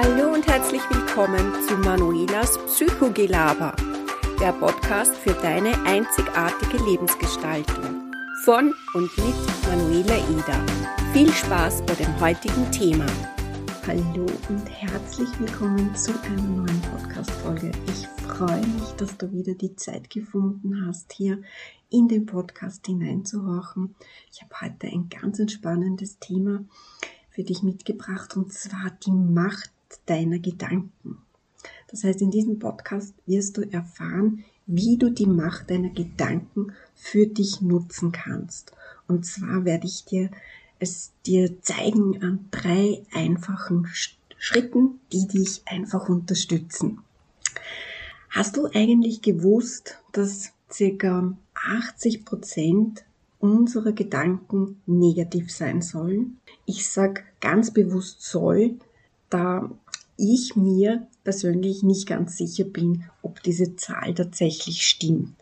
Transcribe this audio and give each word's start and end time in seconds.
Hallo 0.00 0.32
und 0.32 0.46
herzlich 0.46 0.82
willkommen 0.90 1.54
zu 1.66 1.76
Manuelas 1.78 2.56
Psychogelaber, 2.66 3.74
der 4.40 4.52
Podcast 4.52 5.16
für 5.16 5.32
deine 5.32 5.74
einzigartige 5.86 6.76
Lebensgestaltung. 6.84 8.12
Von 8.44 8.72
und 8.94 9.18
mit 9.18 9.34
Manuela 9.66 10.14
Eder. 10.14 10.64
Viel 11.12 11.32
Spaß 11.32 11.84
bei 11.84 11.94
dem 11.94 12.20
heutigen 12.20 12.70
Thema. 12.70 13.06
Hallo 13.88 14.26
und 14.48 14.68
herzlich 14.68 15.28
willkommen 15.40 15.92
zu 15.96 16.12
einer 16.22 16.42
neuen 16.42 16.80
Podcast-Folge. 16.82 17.72
Ich 17.88 18.06
freue 18.24 18.64
mich, 18.68 18.92
dass 18.98 19.18
du 19.18 19.32
wieder 19.32 19.54
die 19.54 19.74
Zeit 19.74 20.10
gefunden 20.10 20.86
hast, 20.86 21.12
hier 21.12 21.42
in 21.90 22.06
den 22.06 22.24
Podcast 22.24 22.86
hineinzuhorchen. 22.86 23.96
Ich 24.32 24.42
habe 24.42 24.60
heute 24.60 24.86
ein 24.86 25.08
ganz 25.08 25.40
entspannendes 25.40 26.20
Thema 26.20 26.64
für 27.30 27.42
dich 27.42 27.64
mitgebracht 27.64 28.36
und 28.36 28.52
zwar 28.52 28.92
die 29.04 29.10
Macht 29.10 29.72
deiner 30.06 30.38
Gedanken. 30.38 31.18
Das 31.90 32.04
heißt, 32.04 32.20
in 32.22 32.30
diesem 32.30 32.58
Podcast 32.58 33.14
wirst 33.26 33.56
du 33.56 33.62
erfahren, 33.62 34.44
wie 34.66 34.98
du 34.98 35.10
die 35.10 35.26
Macht 35.26 35.70
deiner 35.70 35.90
Gedanken 35.90 36.72
für 36.94 37.26
dich 37.26 37.60
nutzen 37.62 38.12
kannst. 38.12 38.72
Und 39.06 39.24
zwar 39.24 39.64
werde 39.64 39.86
ich 39.86 40.04
dir 40.04 40.30
es 40.78 41.12
dir 41.26 41.60
zeigen 41.62 42.22
an 42.22 42.46
drei 42.50 43.02
einfachen 43.12 43.88
Schritten, 44.38 45.00
die 45.12 45.26
dich 45.26 45.62
einfach 45.66 46.08
unterstützen. 46.08 47.00
Hast 48.30 48.56
du 48.56 48.66
eigentlich 48.66 49.22
gewusst, 49.22 49.98
dass 50.12 50.52
circa 50.70 51.36
80 51.54 52.24
Prozent 52.24 53.04
unserer 53.40 53.92
Gedanken 53.92 54.80
negativ 54.86 55.50
sein 55.50 55.82
sollen? 55.82 56.38
Ich 56.66 56.88
sag 56.88 57.24
ganz 57.40 57.72
bewusst 57.72 58.22
soll, 58.22 58.76
da 59.30 59.70
ich 60.16 60.56
mir 60.56 61.06
persönlich 61.24 61.82
nicht 61.82 62.06
ganz 62.06 62.36
sicher 62.36 62.64
bin, 62.64 63.04
ob 63.22 63.42
diese 63.42 63.76
Zahl 63.76 64.14
tatsächlich 64.14 64.84
stimmt. 64.86 65.34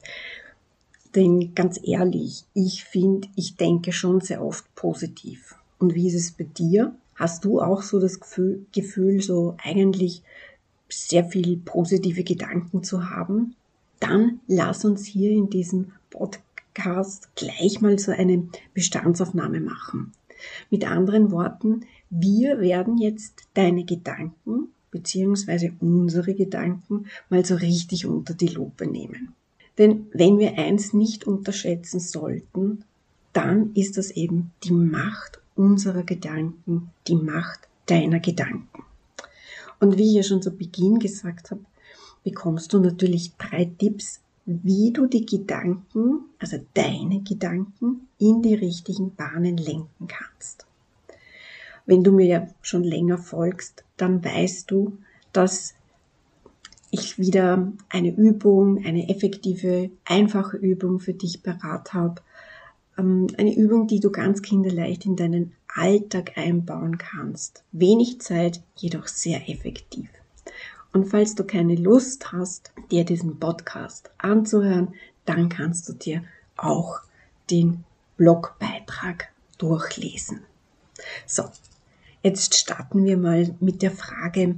Denn 1.15 1.55
ganz 1.55 1.81
ehrlich, 1.83 2.45
ich 2.53 2.84
finde, 2.84 3.28
ich 3.37 3.56
denke 3.56 3.93
schon 3.93 4.20
sehr 4.20 4.45
oft 4.45 4.73
positiv. 4.75 5.55
Und 5.78 5.95
wie 5.95 6.09
ist 6.09 6.15
es 6.15 6.33
bei 6.33 6.45
dir? 6.45 6.95
Hast 7.15 7.47
du 7.47 7.61
auch 7.61 7.83
so 7.83 7.98
das 7.98 8.20
Gefühl, 8.20 8.67
Gefühl 8.73 9.23
so 9.23 9.56
eigentlich 9.62 10.23
sehr 10.91 11.25
viel 11.25 11.56
positive 11.56 12.23
Gedanken 12.23 12.83
zu 12.83 13.09
haben? 13.09 13.56
Dann 13.98 14.41
lass 14.47 14.84
uns 14.84 15.06
hier 15.06 15.31
in 15.31 15.48
diesem 15.48 15.93
Podcast 16.11 17.34
gleich 17.34 17.81
mal 17.81 17.98
so 17.98 18.12
eine 18.12 18.47
Bestandsaufnahme 18.75 19.61
machen. 19.61 20.12
Mit 20.71 20.87
anderen 20.87 21.31
Worten, 21.31 21.87
wir 22.11 22.61
werden 22.61 22.99
jetzt 22.99 23.49
deine 23.55 23.85
Gedanken 23.85 24.69
beziehungsweise 24.91 25.73
unsere 25.81 26.35
Gedanken 26.35 27.07
mal 27.29 27.45
so 27.45 27.57
richtig 27.57 28.07
unter 28.07 28.35
die 28.35 28.49
Lupe 28.49 28.87
nehmen. 28.87 29.35
Denn 29.79 30.07
wenn 30.12 30.39
wir 30.39 30.57
eins 30.59 30.95
nicht 30.95 31.25
unterschätzen 31.25 32.01
sollten, 32.01 32.84
dann 33.33 33.73
ist 33.75 33.99
das 33.99 34.11
eben 34.11 34.53
die 34.65 34.73
Macht 34.73 35.41
unserer 35.55 36.03
Gedanken, 36.03 36.91
die 37.09 37.17
Macht 37.17 37.69
deiner 37.87 38.21
Gedanken. 38.21 38.84
Und 39.79 39.99
wie 39.99 40.09
ich 40.09 40.15
ja 40.15 40.23
schon 40.23 40.41
zu 40.41 40.51
Beginn 40.51 40.99
gesagt 40.99 41.51
habe, 41.51 41.61
bekommst 42.25 42.73
du 42.73 42.81
natürlich 42.81 43.33
drei 43.37 43.71
Tipps, 43.79 44.21
wie 44.47 44.93
du 44.93 45.07
die 45.07 45.27
Gedanken, 45.27 46.21
also 46.39 46.57
deine 46.73 47.21
Gedanken, 47.21 48.09
in 48.19 48.43
die 48.43 48.55
richtigen 48.55 49.15
Bahnen 49.15 49.57
lenken 49.57 50.07
kannst. 50.07 50.66
Wenn 51.87 52.03
du 52.03 52.12
mir 52.12 52.27
ja 52.27 52.48
schon 52.62 52.84
länger 52.84 53.19
folgst, 53.19 53.84
dann 53.97 54.25
weißt 54.25 54.70
du, 54.70 54.98
dass 55.33 55.75
ich 56.91 57.19
wieder 57.19 57.73
eine 57.89 58.15
Übung, 58.15 58.84
eine 58.84 59.09
effektive, 59.09 59.91
einfache 60.05 60.56
Übung 60.56 61.00
für 61.00 61.15
dich 61.15 61.43
parat 61.43 61.93
habe. 61.93 62.22
Ähm, 62.99 63.28
eine 63.38 63.55
Übung, 63.55 63.87
die 63.87 64.00
du 64.00 64.10
ganz 64.10 64.43
kinderleicht 64.43 65.05
in 65.05 65.16
deinen 65.16 65.53
Alltag 65.69 66.37
einbauen 66.37 66.99
kannst. 66.99 67.62
Wenig 67.72 68.21
Zeit, 68.21 68.62
jedoch 68.77 69.09
sehr 69.09 69.49
effektiv. 69.49 70.09
Und 70.93 71.06
falls 71.06 71.34
du 71.34 71.44
keine 71.44 71.75
Lust 71.75 72.33
hast, 72.33 72.72
dir 72.91 73.05
diesen 73.05 73.39
Podcast 73.39 74.10
anzuhören, 74.16 74.94
dann 75.27 75.49
kannst 75.50 75.89
du 75.89 75.93
dir 75.93 76.25
auch 76.56 77.00
den 77.50 77.84
Blogbeitrag 78.16 79.28
durchlesen. 79.59 80.41
So, 81.27 81.44
jetzt 82.26 82.56
starten 82.56 83.04
wir 83.04 83.16
mal 83.16 83.54
mit 83.60 83.82
der 83.82 83.92
Frage, 83.92 84.56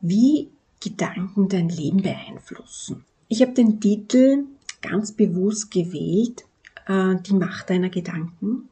wie 0.00 0.48
Gedanken 0.80 1.48
dein 1.48 1.68
Leben 1.68 2.02
beeinflussen. 2.02 3.04
Ich 3.28 3.40
habe 3.40 3.52
den 3.52 3.80
Titel 3.80 4.44
ganz 4.82 5.12
bewusst 5.12 5.70
gewählt, 5.70 6.44
äh, 6.86 7.14
die 7.24 7.34
Macht 7.34 7.70
deiner 7.70 7.88
Gedanken, 7.88 8.68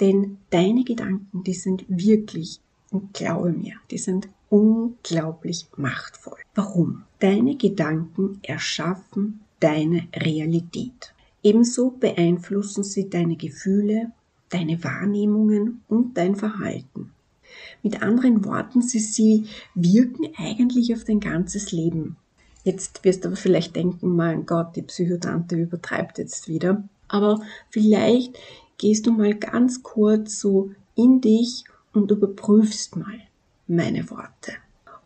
denn 0.00 0.38
deine 0.50 0.84
Gedanken, 0.84 1.42
die 1.42 1.54
sind 1.54 1.84
wirklich, 1.88 2.60
und 2.90 3.12
glaube 3.12 3.50
mir, 3.50 3.74
die 3.90 3.98
sind 3.98 4.28
unglaublich 4.50 5.66
machtvoll. 5.76 6.38
Warum? 6.54 7.02
Deine 7.18 7.56
Gedanken 7.56 8.38
erschaffen 8.42 9.40
deine 9.58 10.06
Realität. 10.14 11.12
Ebenso 11.42 11.90
beeinflussen 11.90 12.84
sie 12.84 13.10
deine 13.10 13.36
Gefühle, 13.36 14.12
deine 14.48 14.82
Wahrnehmungen 14.84 15.82
und 15.88 16.16
dein 16.16 16.36
Verhalten. 16.36 17.12
Mit 17.82 18.02
anderen 18.02 18.44
Worten, 18.44 18.82
sie, 18.82 18.98
sie 18.98 19.44
wirken 19.74 20.28
eigentlich 20.36 20.92
auf 20.94 21.04
dein 21.04 21.20
ganzes 21.20 21.72
Leben. 21.72 22.16
Jetzt 22.64 23.04
wirst 23.04 23.24
du 23.24 23.28
aber 23.28 23.36
vielleicht 23.36 23.76
denken, 23.76 24.16
mein 24.16 24.44
Gott, 24.44 24.76
die 24.76 24.82
Psychotante 24.82 25.56
übertreibt 25.56 26.18
jetzt 26.18 26.48
wieder. 26.48 26.84
Aber 27.08 27.40
vielleicht 27.70 28.36
gehst 28.76 29.06
du 29.06 29.12
mal 29.12 29.34
ganz 29.34 29.82
kurz 29.82 30.40
so 30.40 30.70
in 30.94 31.20
dich 31.20 31.64
und 31.92 32.10
überprüfst 32.10 32.96
mal 32.96 33.20
meine 33.66 34.10
Worte 34.10 34.52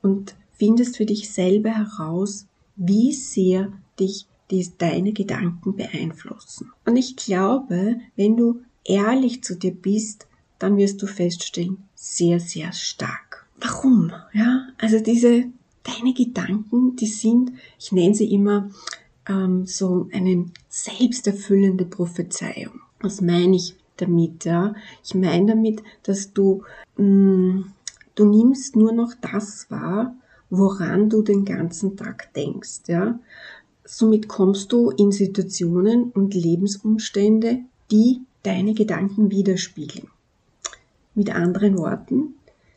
und 0.02 0.34
findest 0.52 0.96
für 0.96 1.06
dich 1.06 1.30
selber 1.30 1.70
heraus, 1.70 2.46
wie 2.76 3.12
sehr 3.12 3.72
dich 3.98 4.26
die, 4.50 4.68
deine 4.78 5.12
Gedanken 5.12 5.76
beeinflussen. 5.76 6.70
Und 6.84 6.96
ich 6.96 7.16
glaube, 7.16 7.96
wenn 8.16 8.36
du 8.36 8.62
ehrlich 8.84 9.42
zu 9.42 9.56
dir 9.56 9.74
bist, 9.74 10.26
dann 10.62 10.76
wirst 10.76 11.02
du 11.02 11.06
feststellen, 11.06 11.78
sehr, 11.94 12.38
sehr 12.38 12.72
stark. 12.72 13.46
Warum? 13.60 14.12
Ja, 14.32 14.68
also 14.78 15.00
diese, 15.00 15.44
deine 15.82 16.14
Gedanken, 16.14 16.96
die 16.96 17.06
sind, 17.06 17.52
ich 17.78 17.92
nenne 17.92 18.14
sie 18.14 18.32
immer 18.32 18.70
ähm, 19.28 19.66
so 19.66 20.08
eine 20.12 20.46
selbsterfüllende 20.68 21.84
Prophezeiung. 21.84 22.80
Was 23.00 23.20
meine 23.20 23.56
ich 23.56 23.74
damit? 23.96 24.44
Ja? 24.44 24.74
Ich 25.04 25.14
meine 25.14 25.46
damit, 25.46 25.82
dass 26.04 26.32
du, 26.32 26.62
mh, 26.96 27.04
mm, 27.04 27.72
du 28.14 28.24
nimmst 28.24 28.76
nur 28.76 28.92
noch 28.92 29.14
das 29.20 29.70
wahr, 29.70 30.14
woran 30.50 31.08
du 31.08 31.22
den 31.22 31.44
ganzen 31.44 31.96
Tag 31.96 32.32
denkst. 32.34 32.82
Ja? 32.86 33.18
Somit 33.84 34.28
kommst 34.28 34.72
du 34.72 34.90
in 34.90 35.10
Situationen 35.10 36.10
und 36.12 36.34
Lebensumstände, 36.34 37.60
die 37.90 38.20
deine 38.42 38.74
Gedanken 38.74 39.30
widerspiegeln. 39.30 40.08
Mit 41.14 41.34
anderen 41.34 41.76
Worten, 41.76 42.34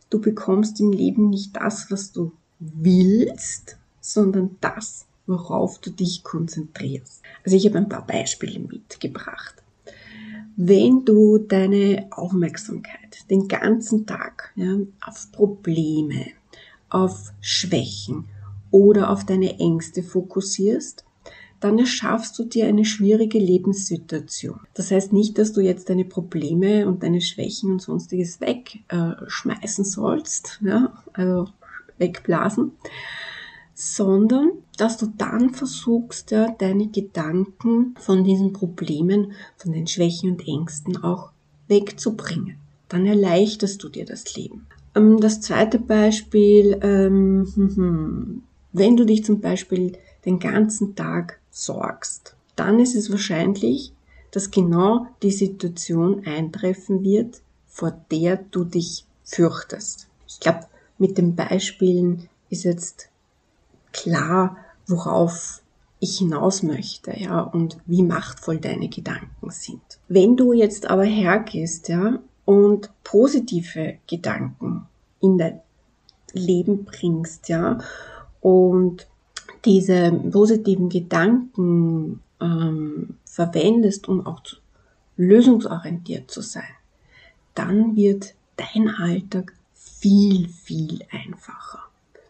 du 0.09 0.19
bekommst 0.19 0.79
im 0.81 0.91
Leben 0.91 1.29
nicht 1.29 1.56
das, 1.56 1.90
was 1.90 2.12
du 2.12 2.34
willst, 2.59 3.78
sondern 4.01 4.57
das, 4.62 5.06
worauf 5.25 5.79
du 5.79 5.90
dich 5.90 6.23
konzentrierst. 6.23 7.22
Also 7.46 7.56
ich 7.56 7.66
habe 7.66 7.78
ein 7.78 7.90
paar 7.90 8.06
Beispiele 8.06 8.59
mitgebracht. 8.59 9.56
Wenn 10.57 11.06
du 11.06 11.38
deine 11.38 12.07
Aufmerksamkeit 12.12 13.29
den 13.29 13.47
ganzen 13.47 14.06
Tag 14.06 14.52
ja, 14.56 14.78
auf 15.05 15.31
Probleme, 15.31 16.28
auf 16.90 17.31
Schwächen 17.41 18.26
oder 18.72 19.09
auf 19.09 19.26
deine 19.26 19.59
Ängste 19.59 20.03
fokussierst, 20.03 21.04
dann 21.59 21.79
erschaffst 21.79 22.37
du 22.37 22.43
dir 22.43 22.67
eine 22.67 22.85
schwierige 22.85 23.40
Lebenssituation. 23.40 24.59
Das 24.73 24.91
heißt 24.91 25.13
nicht, 25.13 25.37
dass 25.37 25.53
du 25.53 25.61
jetzt 25.61 25.90
deine 25.90 26.05
Probleme 26.05 26.87
und 26.87 27.03
deine 27.03 27.22
Schwächen 27.22 27.72
und 27.72 27.81
sonstiges 27.81 28.41
wegschmeißen 28.41 29.85
sollst, 29.85 30.59
ja, 30.63 30.93
also 31.13 31.47
wegblasen, 31.97 32.73
sondern 33.73 34.52
dass 34.78 34.97
du 34.97 35.07
dann 35.17 35.52
versuchst, 35.52 36.31
ja, 36.31 36.52
deine 36.52 36.87
Gedanken 36.87 37.96
von 37.99 38.23
diesen 38.23 38.53
Problemen, 38.53 39.34
von 39.57 39.72
den 39.72 39.87
Schwächen 39.87 40.31
und 40.31 40.47
Ängsten 40.47 41.03
auch 41.03 41.31
wegzubringen. 41.67 42.57
Dann 42.90 43.05
erleichterst 43.05 43.81
du 43.84 43.90
dir 43.90 44.05
das 44.05 44.35
Leben. 44.35 44.67
Ähm, 44.96 45.19
das 45.19 45.41
zweite 45.41 45.79
Beispiel, 45.79 46.78
ähm, 46.81 47.52
hm, 47.55 47.75
hm, 47.75 48.43
wenn 48.72 48.97
du 48.97 49.05
dich 49.05 49.23
zum 49.23 49.40
Beispiel 49.40 49.93
den 50.26 50.40
ganzen 50.40 50.96
Tag 50.96 51.40
sorgst, 51.52 52.36
dann 52.56 52.80
ist 52.80 52.96
es 52.96 53.12
wahrscheinlich, 53.12 53.94
dass 54.32 54.52
genau 54.52 55.08
die 55.22 55.32
Situation 55.32 56.26
eintreffen 56.26 57.04
wird, 57.04 57.42
vor 57.68 57.92
der 58.12 58.38
du 58.38 58.64
dich 58.64 59.06
fürchtest. 59.24 60.08
Ich 60.28 60.40
glaube, 60.40 60.66
mit 60.98 61.18
den 61.18 61.36
Beispielen 61.36 62.30
ist 62.50 62.64
jetzt 62.64 63.10
klar, 63.92 64.58
worauf 64.88 65.62
ich 66.00 66.18
hinaus 66.20 66.64
möchte, 66.64 67.18
ja, 67.18 67.42
und 67.42 67.78
wie 67.86 68.04
machtvoll 68.04 68.60
deine 68.60 68.90
Gedanken 68.90 69.50
sind. 69.50 69.82
Wenn 70.08 70.38
du 70.38 70.54
jetzt 70.54 70.88
aber 70.88 71.06
hergehst, 71.06 71.90
ja, 71.90 72.20
und 72.44 72.92
positive 73.04 73.98
Gedanken 74.08 74.88
in 75.22 75.38
dein 75.38 75.62
Leben 76.34 76.86
bringst, 76.86 77.50
ja, 77.50 77.80
und 78.42 79.08
diese 79.66 80.12
positiven 80.12 80.90
Gedanken 80.90 82.22
ähm, 82.40 83.16
verwendest, 83.26 84.08
um 84.08 84.26
auch 84.26 84.41
zu, 84.44 84.58
lösungsorientiert 85.17 86.29
zu 86.29 86.41
sein, 86.41 86.64
dann 87.53 87.96
wird 87.96 88.35
dein 88.58 88.90
Alltag 88.90 89.53
viel, 89.73 90.50
viel 90.50 91.00
einfacher. 91.12 91.79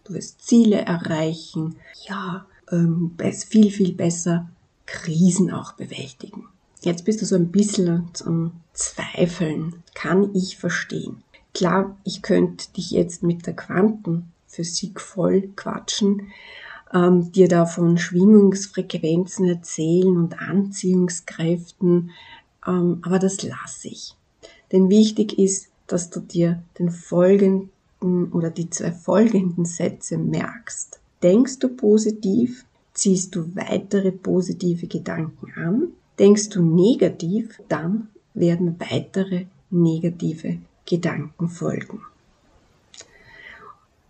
Du 0.03 0.13
wirst 0.13 0.45
Ziele 0.45 0.77
erreichen, 0.77 1.75
ja, 2.07 2.45
ähm, 2.71 3.15
viel, 3.49 3.71
viel 3.71 3.93
besser 3.93 4.47
Krisen 4.85 5.51
auch 5.51 5.73
bewältigen. 5.73 6.47
Jetzt 6.81 7.05
bist 7.05 7.21
du 7.21 7.25
so 7.25 7.35
ein 7.35 7.51
bisschen 7.51 8.09
zum 8.13 8.51
Zweifeln. 8.73 9.81
Kann 9.95 10.35
ich 10.35 10.57
verstehen. 10.57 11.23
Klar, 11.53 11.97
ich 12.03 12.21
könnte 12.21 12.71
dich 12.73 12.91
jetzt 12.91 13.23
mit 13.23 13.47
der 13.47 13.55
Quantenphysik 13.55 15.01
voll 15.01 15.49
quatschen, 15.55 16.31
ähm, 16.95 17.31
dir 17.31 17.47
da 17.47 17.65
von 17.65 17.97
Schwingungsfrequenzen 17.97 19.47
erzählen 19.47 20.15
und 20.15 20.39
Anziehungskräften, 20.39 22.11
ähm, 22.65 22.99
aber 23.03 23.19
das 23.19 23.43
lasse 23.43 23.89
ich. 23.89 24.15
Denn 24.71 24.89
wichtig 24.89 25.37
ist, 25.37 25.67
dass 25.87 26.09
du 26.09 26.21
dir 26.21 26.63
den 26.79 26.89
folgenden 26.89 27.69
oder 28.31 28.49
die 28.49 28.69
zwei 28.69 28.91
folgenden 28.91 29.65
Sätze 29.65 30.17
merkst. 30.17 30.99
Denkst 31.21 31.59
du 31.59 31.69
positiv, 31.69 32.65
ziehst 32.93 33.35
du 33.35 33.55
weitere 33.55 34.11
positive 34.11 34.87
Gedanken 34.87 35.51
an. 35.55 35.87
Denkst 36.17 36.49
du 36.49 36.61
negativ, 36.61 37.61
dann 37.67 38.07
werden 38.33 38.79
weitere 38.79 39.45
negative 39.69 40.57
Gedanken 40.85 41.49
folgen. 41.49 42.01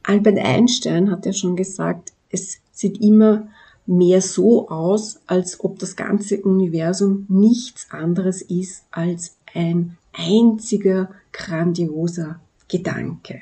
Albert 0.03 0.37
Einstein 0.37 1.09
hat 1.09 1.25
ja 1.25 1.33
schon 1.33 1.55
gesagt, 1.55 2.13
es 2.29 2.59
sieht 2.75 3.01
immer 3.01 3.47
mehr 3.87 4.21
so 4.21 4.69
aus, 4.69 5.19
als 5.25 5.63
ob 5.63 5.79
das 5.79 5.95
ganze 5.95 6.41
Universum 6.41 7.25
nichts 7.29 7.87
anderes 7.89 8.41
ist 8.41 8.83
als 8.91 9.37
ein 9.53 9.97
einziger 10.13 11.09
grandioser 11.31 12.39
Gedanke. 12.67 13.41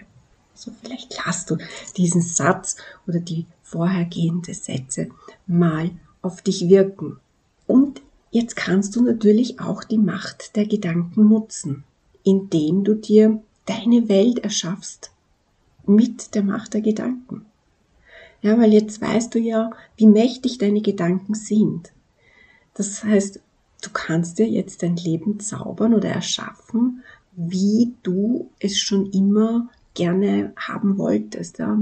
So 0.54 0.72
vielleicht 0.82 1.18
lass 1.26 1.46
du 1.46 1.58
diesen 1.98 2.22
Satz 2.22 2.78
oder 3.08 3.20
die 3.20 3.46
vorhergehenden 3.64 4.54
Sätze 4.54 5.10
mal 5.48 5.92
auf 6.22 6.42
dich 6.42 6.68
wirken. 6.70 7.18
Und 7.66 8.02
jetzt 8.32 8.56
kannst 8.56 8.96
du 8.96 9.02
natürlich 9.02 9.60
auch 9.60 9.84
die 9.84 9.98
Macht 9.98 10.56
der 10.56 10.66
Gedanken 10.66 11.28
nutzen, 11.28 11.84
indem 12.24 12.84
du 12.84 12.96
dir 12.96 13.42
deine 13.66 14.10
Welt 14.10 14.40
erschaffst 14.40 15.12
mit 15.86 16.36
der 16.36 16.44
Macht 16.44 16.74
der 16.74 16.82
Gedanken. 16.82 17.46
Ja, 18.44 18.60
weil 18.60 18.74
jetzt 18.74 19.02
weißt 19.02 19.34
du 19.34 19.40
ja, 19.40 19.72
wie 19.96 20.06
mächtig 20.06 20.58
deine 20.58 20.82
Gedanken 20.82 21.34
sind. 21.34 21.94
Das 22.74 23.04
heißt, 23.04 23.40
du 23.82 23.90
kannst 23.92 24.38
dir 24.38 24.48
jetzt 24.48 24.84
dein 24.84 24.98
Leben 24.98 25.40
zaubern 25.40 25.94
oder 25.94 26.10
erschaffen, 26.10 27.04
wie 27.36 27.94
du 28.04 28.50
es 28.60 28.80
schon 28.80 29.10
immer 29.12 29.70
gerne 29.94 30.52
haben 30.58 30.98
wolltest. 30.98 31.60
Ja. 31.60 31.80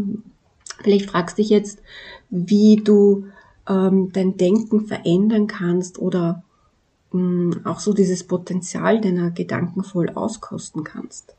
Vielleicht 0.83 1.09
fragst 1.09 1.37
du 1.37 1.41
dich 1.41 1.49
jetzt, 1.49 1.81
wie 2.29 2.75
du 2.75 3.25
ähm, 3.67 4.11
dein 4.13 4.37
Denken 4.37 4.85
verändern 4.85 5.47
kannst 5.47 5.97
oder 5.97 6.43
mh, 7.11 7.55
hm, 7.55 7.65
auch 7.65 7.79
so 7.79 7.93
dieses 7.93 8.23
Potenzial 8.23 9.01
deiner 9.01 9.31
Gedanken 9.31 9.83
voll 9.83 10.09
auskosten 10.09 10.83
kannst. 10.83 11.35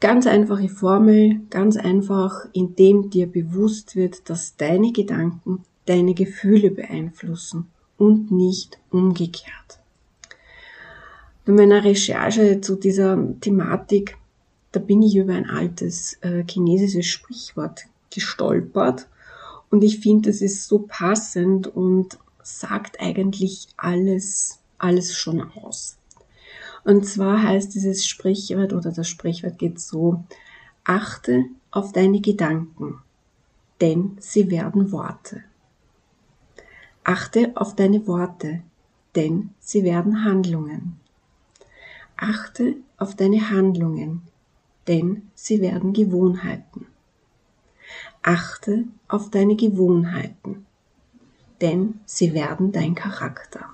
Ganz 0.00 0.26
einfache 0.26 0.70
Formel, 0.70 1.42
ganz 1.50 1.76
einfach, 1.76 2.46
indem 2.54 3.10
dir 3.10 3.26
bewusst 3.26 3.96
wird, 3.96 4.30
dass 4.30 4.56
deine 4.56 4.92
Gedanken 4.92 5.62
deine 5.84 6.14
Gefühle 6.14 6.70
beeinflussen 6.70 7.66
und 7.98 8.30
nicht 8.30 8.78
umgekehrt. 8.90 9.80
Bei 11.44 11.52
meiner 11.52 11.84
Recherche 11.84 12.62
zu 12.62 12.76
dieser 12.76 13.18
Thematik, 13.40 14.16
da 14.72 14.80
bin 14.80 15.02
ich 15.02 15.16
über 15.16 15.34
ein 15.34 15.50
altes 15.50 16.14
äh, 16.22 16.44
chinesisches 16.48 17.06
Sprichwort 17.06 17.86
gestolpert 18.10 19.06
und 19.70 19.84
ich 19.84 20.00
finde, 20.00 20.30
das 20.30 20.40
ist 20.40 20.66
so 20.66 20.78
passend 20.78 21.66
und 21.66 22.18
sagt 22.42 23.00
eigentlich 23.00 23.68
alles, 23.76 24.60
alles 24.78 25.14
schon 25.14 25.42
aus. 25.42 25.99
Und 26.84 27.06
zwar 27.06 27.42
heißt 27.42 27.74
dieses 27.74 28.06
Sprichwort 28.06 28.72
oder 28.72 28.90
das 28.90 29.08
Sprichwort 29.08 29.58
geht 29.58 29.80
so, 29.80 30.24
achte 30.84 31.44
auf 31.70 31.92
deine 31.92 32.20
Gedanken, 32.20 33.00
denn 33.80 34.16
sie 34.20 34.50
werden 34.50 34.92
Worte. 34.92 35.44
Achte 37.04 37.52
auf 37.54 37.76
deine 37.76 38.06
Worte, 38.06 38.62
denn 39.14 39.50
sie 39.60 39.84
werden 39.84 40.24
Handlungen. 40.24 40.98
Achte 42.16 42.76
auf 42.98 43.14
deine 43.14 43.50
Handlungen, 43.50 44.22
denn 44.86 45.30
sie 45.34 45.60
werden 45.60 45.92
Gewohnheiten. 45.92 46.86
Achte 48.22 48.84
auf 49.08 49.30
deine 49.30 49.56
Gewohnheiten, 49.56 50.66
denn 51.60 52.00
sie 52.04 52.34
werden 52.34 52.72
dein 52.72 52.94
Charakter. 52.94 53.70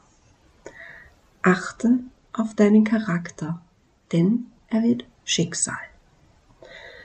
Achte 1.42 2.00
auf 2.36 2.54
deinen 2.54 2.84
Charakter, 2.84 3.60
denn 4.12 4.46
er 4.68 4.82
wird 4.82 5.04
Schicksal. 5.24 5.74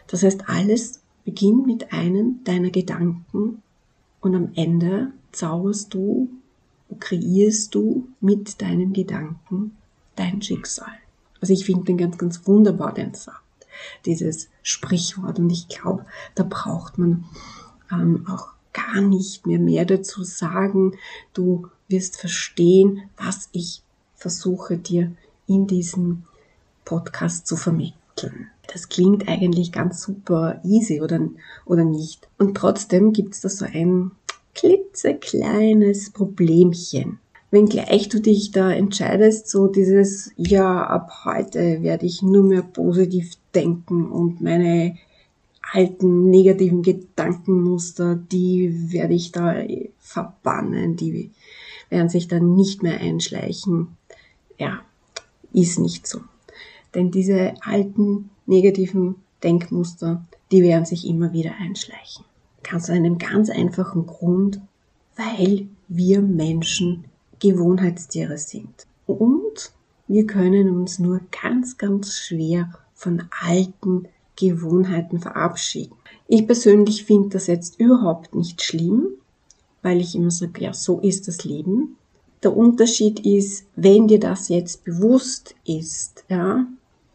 Das 0.08 0.24
heißt, 0.24 0.50
alles 0.50 1.02
beginnt 1.24 1.66
mit 1.66 1.94
einem 1.94 2.44
deiner 2.44 2.70
Gedanken 2.70 3.62
und 4.20 4.36
am 4.36 4.52
Ende 4.56 5.12
zauberst 5.32 5.94
du, 5.94 6.30
kreierst 7.00 7.74
du 7.74 8.08
mit 8.20 8.62
deinen 8.62 8.94
Gedanken 8.94 9.78
dein 10.16 10.42
Schicksal. 10.42 10.94
Also 11.40 11.54
ich 11.54 11.66
finde 11.66 11.86
den 11.86 11.98
ganz, 11.98 12.18
ganz 12.18 12.46
wunderbar, 12.46 12.94
den 12.94 13.14
Satz, 13.14 13.36
dieses 14.06 14.50
Sprichwort. 14.62 15.40
Und 15.40 15.50
ich 15.50 15.68
glaube, 15.68 16.06
da 16.36 16.44
braucht 16.44 16.98
man 16.98 17.26
ähm, 17.92 18.28
auch 18.28 18.50
gar 18.74 19.02
nicht 19.02 19.48
mehr 19.48 19.60
mehr 19.60 19.86
dazu 19.86 20.24
sagen. 20.24 20.94
Du 21.34 21.70
wirst 21.88 22.18
verstehen, 22.18 23.04
was 23.18 23.50
ich 23.54 23.82
versuche 24.22 24.78
dir 24.78 25.12
in 25.48 25.66
diesem 25.66 26.24
Podcast 26.86 27.48
zu 27.48 27.56
vermitteln. 27.58 28.48
Das 28.72 28.88
klingt 28.88 29.28
eigentlich 29.28 29.72
ganz 29.72 30.04
super 30.04 30.62
easy 30.64 31.02
oder, 31.02 31.20
oder 31.66 31.84
nicht. 31.84 32.28
Und 32.38 32.56
trotzdem 32.56 33.14
gibt 33.14 33.34
es 33.34 33.42
da 33.42 33.50
so 33.50 33.66
ein 33.66 34.12
klitzekleines 34.54 36.12
Problemchen. 36.12 37.18
Wenngleich 37.50 38.10
du 38.10 38.22
dich 38.22 38.52
da 38.52 38.72
entscheidest, 38.72 39.50
so 39.50 39.66
dieses, 39.66 40.32
ja, 40.38 40.86
ab 40.86 41.26
heute 41.26 41.82
werde 41.82 42.06
ich 42.06 42.22
nur 42.22 42.44
mehr 42.44 42.62
positiv 42.62 43.34
denken 43.56 44.10
und 44.10 44.40
meine 44.40 44.98
alten 45.74 46.30
negativen 46.30 46.84
Gedankenmuster, 46.84 48.16
die 48.16 48.92
werde 48.94 49.16
ich 49.16 49.32
da 49.32 49.56
verbannen, 50.00 50.96
die 50.96 51.32
werden 51.90 52.10
sich 52.10 52.28
dann 52.28 52.56
nicht 52.56 52.84
mehr 52.84 53.00
einschleichen. 53.00 53.98
Ja, 54.62 54.82
ist 55.54 55.80
nicht 55.80 56.06
so. 56.06 56.20
Denn 56.94 57.10
diese 57.10 57.56
alten 57.62 58.30
negativen 58.46 59.16
Denkmuster, 59.44 60.24
die 60.52 60.62
werden 60.62 60.86
sich 60.86 61.08
immer 61.08 61.34
wieder 61.34 61.54
einschleichen. 61.60 62.26
Ganz 62.62 62.84
aus 62.84 62.92
einem 62.92 63.18
ganz 63.18 63.50
einfachen 63.50 64.06
Grund, 64.06 64.62
weil 65.16 65.68
wir 65.88 66.22
Menschen 66.22 67.06
Gewohnheitstiere 67.40 68.38
sind. 68.38 68.86
Und 69.08 69.72
wir 70.08 70.28
können 70.28 70.70
uns 70.70 71.00
nur 71.00 71.22
ganz, 71.42 71.80
ganz 71.80 72.20
schwer 72.20 72.72
von 72.94 73.24
alten 73.44 74.10
Gewohnheiten 74.36 75.20
verabschieden. 75.20 75.96
Ich 76.28 76.46
persönlich 76.46 77.06
finde 77.06 77.30
das 77.30 77.48
jetzt 77.48 77.80
überhaupt 77.80 78.36
nicht 78.36 78.62
schlimm, 78.62 79.08
weil 79.82 80.02
ich 80.02 80.14
immer 80.14 80.30
sage, 80.30 80.62
ja, 80.62 80.72
so 80.72 81.00
ist 81.00 81.28
das 81.28 81.46
Leben. 81.46 81.98
Der 82.44 82.56
Unterschied 82.58 83.20
ist, 83.20 83.66
wenn 83.76 84.08
dir 84.08 84.20
das 84.20 84.50
jetzt 84.50 84.84
bewusst 84.84 85.56
ist, 85.66 86.26
ja, 86.28 86.66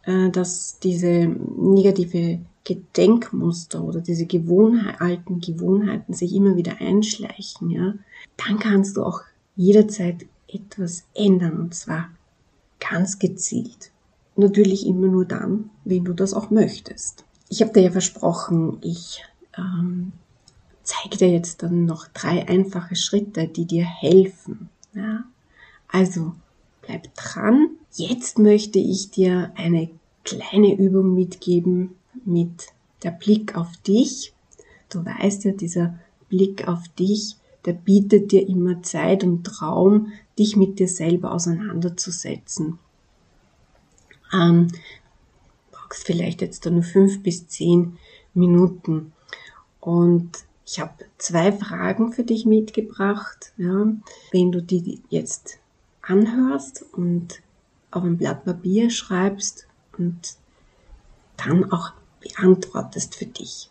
äh, 0.04 0.30
dass 0.30 0.78
diese 0.78 1.26
negative 1.26 2.38
Gedenkmuster 2.64 3.82
oder 3.82 4.00
diese 4.00 4.26
Gewohnheit, 4.26 5.00
alten 5.00 5.40
Gewohnheiten 5.40 6.14
sich 6.14 6.34
immer 6.34 6.56
wieder 6.56 6.80
einschleichen, 6.80 7.70
ja, 7.70 7.94
dann 8.36 8.58
kannst 8.58 8.96
du 8.96 9.04
auch 9.04 9.20
jederzeit 9.56 10.26
etwas 10.48 11.04
ändern 11.14 11.58
und 11.58 11.74
zwar 11.74 12.10
ganz 12.78 13.18
gezielt. 13.18 13.90
Natürlich 14.36 14.86
immer 14.86 15.08
nur 15.08 15.24
dann, 15.24 15.70
wenn 15.84 16.04
du 16.04 16.12
das 16.12 16.34
auch 16.34 16.50
möchtest. 16.50 17.24
ich 17.48 17.62
habe 17.62 17.72
dir 17.72 17.82
ja 17.82 17.90
versprochen, 17.90 18.78
ich 18.82 19.24
ähm, 19.56 20.12
zeige 20.82 21.16
dir 21.16 21.30
jetzt 21.30 21.62
dann 21.62 21.84
noch 21.84 22.08
drei 22.08 22.46
einfache 22.48 22.96
Schritte, 22.96 23.48
die 23.48 23.64
dir 23.64 23.84
helfen. 23.84 24.68
Ja? 24.96 25.24
Also 25.88 26.34
bleib 26.82 27.14
dran. 27.14 27.70
Jetzt 27.92 28.38
möchte 28.38 28.78
ich 28.78 29.10
dir 29.10 29.52
eine 29.54 29.90
kleine 30.24 30.76
Übung 30.76 31.14
mitgeben 31.14 31.94
mit 32.24 32.68
der 33.02 33.12
Blick 33.12 33.56
auf 33.56 33.76
dich. 33.86 34.32
Du 34.88 35.04
weißt 35.04 35.44
ja, 35.44 35.52
dieser 35.52 35.98
Blick 36.28 36.66
auf 36.66 36.88
dich, 36.88 37.36
der 37.64 37.72
bietet 37.72 38.32
dir 38.32 38.48
immer 38.48 38.82
Zeit 38.82 39.24
und 39.24 39.60
Raum, 39.62 40.12
dich 40.38 40.56
mit 40.56 40.78
dir 40.78 40.88
selber 40.88 41.32
auseinanderzusetzen. 41.32 42.78
Ähm, 44.32 44.68
brauchst 45.70 46.06
vielleicht 46.06 46.40
jetzt 46.42 46.64
nur 46.64 46.82
fünf 46.82 47.22
bis 47.22 47.46
zehn 47.48 47.98
Minuten. 48.34 49.12
Und 49.80 50.44
ich 50.66 50.80
habe 50.80 51.04
zwei 51.18 51.52
Fragen 51.52 52.12
für 52.12 52.24
dich 52.24 52.44
mitgebracht. 52.44 53.52
Ja. 53.56 53.86
Wenn 54.32 54.52
du 54.52 54.60
die 54.60 55.00
jetzt 55.08 55.58
anhörst 56.02 56.84
und 56.92 57.40
auf 57.90 58.02
ein 58.02 58.18
Blatt 58.18 58.44
Papier 58.44 58.90
schreibst 58.90 59.66
und 59.96 60.36
dann 61.36 61.70
auch 61.70 61.92
beantwortest 62.20 63.14
für 63.14 63.26
dich. 63.26 63.70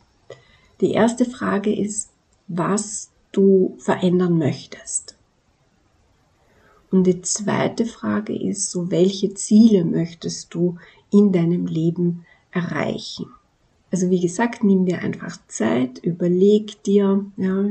Die 0.82 0.92
erste 0.92 1.26
Frage 1.26 1.76
ist, 1.76 2.10
was 2.48 3.10
du 3.32 3.76
verändern 3.80 4.38
möchtest. 4.38 5.16
Und 6.92 7.04
die 7.04 7.22
zweite 7.22 7.86
Frage 7.86 8.38
ist, 8.38 8.72
so 8.72 8.90
welche 8.90 9.34
Ziele 9.34 9.84
möchtest 9.84 10.54
du 10.54 10.78
in 11.12 11.34
deinem 11.34 11.66
Leben 11.66 12.26
erreichen? 12.52 13.28
Also 13.96 14.10
wie 14.10 14.20
gesagt, 14.20 14.62
nimm 14.62 14.86
dir 14.86 15.00
einfach 15.00 15.38
Zeit, 15.48 16.00
überleg 16.00 16.84
dir, 16.84 17.24
ja, 17.38 17.66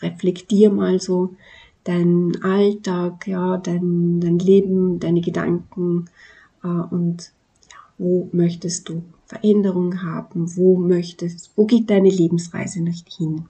reflektier 0.00 0.70
mal 0.70 1.00
so 1.00 1.34
deinen 1.82 2.44
Alltag, 2.44 3.26
ja, 3.26 3.56
dein, 3.56 4.20
dein 4.20 4.38
Leben, 4.38 5.00
deine 5.00 5.20
Gedanken 5.22 6.04
äh, 6.62 6.68
und 6.68 7.32
ja, 7.72 7.78
wo 7.98 8.28
möchtest 8.30 8.88
du 8.88 9.02
Veränderung 9.26 10.04
haben, 10.04 10.56
wo 10.56 10.76
möchtest, 10.76 11.50
wo 11.56 11.66
geht 11.66 11.90
deine 11.90 12.10
Lebensreise 12.10 12.80
nicht 12.80 13.12
hin? 13.12 13.46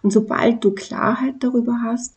Und 0.00 0.12
sobald 0.12 0.62
du 0.62 0.70
Klarheit 0.70 1.34
darüber 1.40 1.80
hast, 1.82 2.14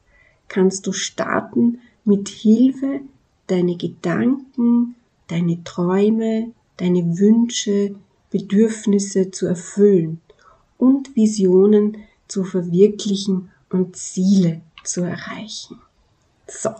kannst 0.49 0.85
du 0.85 0.91
starten, 0.91 1.79
mit 2.05 2.29
Hilfe 2.29 2.99
deine 3.47 3.75
Gedanken, 3.75 4.93
deine 5.25 5.63
Träume, 5.63 6.51
deine 6.77 7.17
Wünsche, 7.17 7.95
Bedürfnisse 8.29 9.31
zu 9.31 9.47
erfüllen 9.47 10.21
und 10.77 11.15
Visionen 11.15 11.97
zu 12.27 12.43
verwirklichen 12.43 13.49
und 13.69 13.95
Ziele 13.95 14.61
zu 14.83 15.03
erreichen. 15.03 15.79
So, 16.47 16.71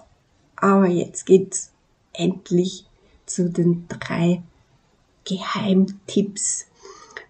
aber 0.56 0.88
jetzt 0.88 1.25
geht's 1.25 1.72
endlich 2.13 2.86
zu 3.25 3.50
den 3.50 3.86
drei 3.88 4.42
Geheimtipps, 5.25 6.68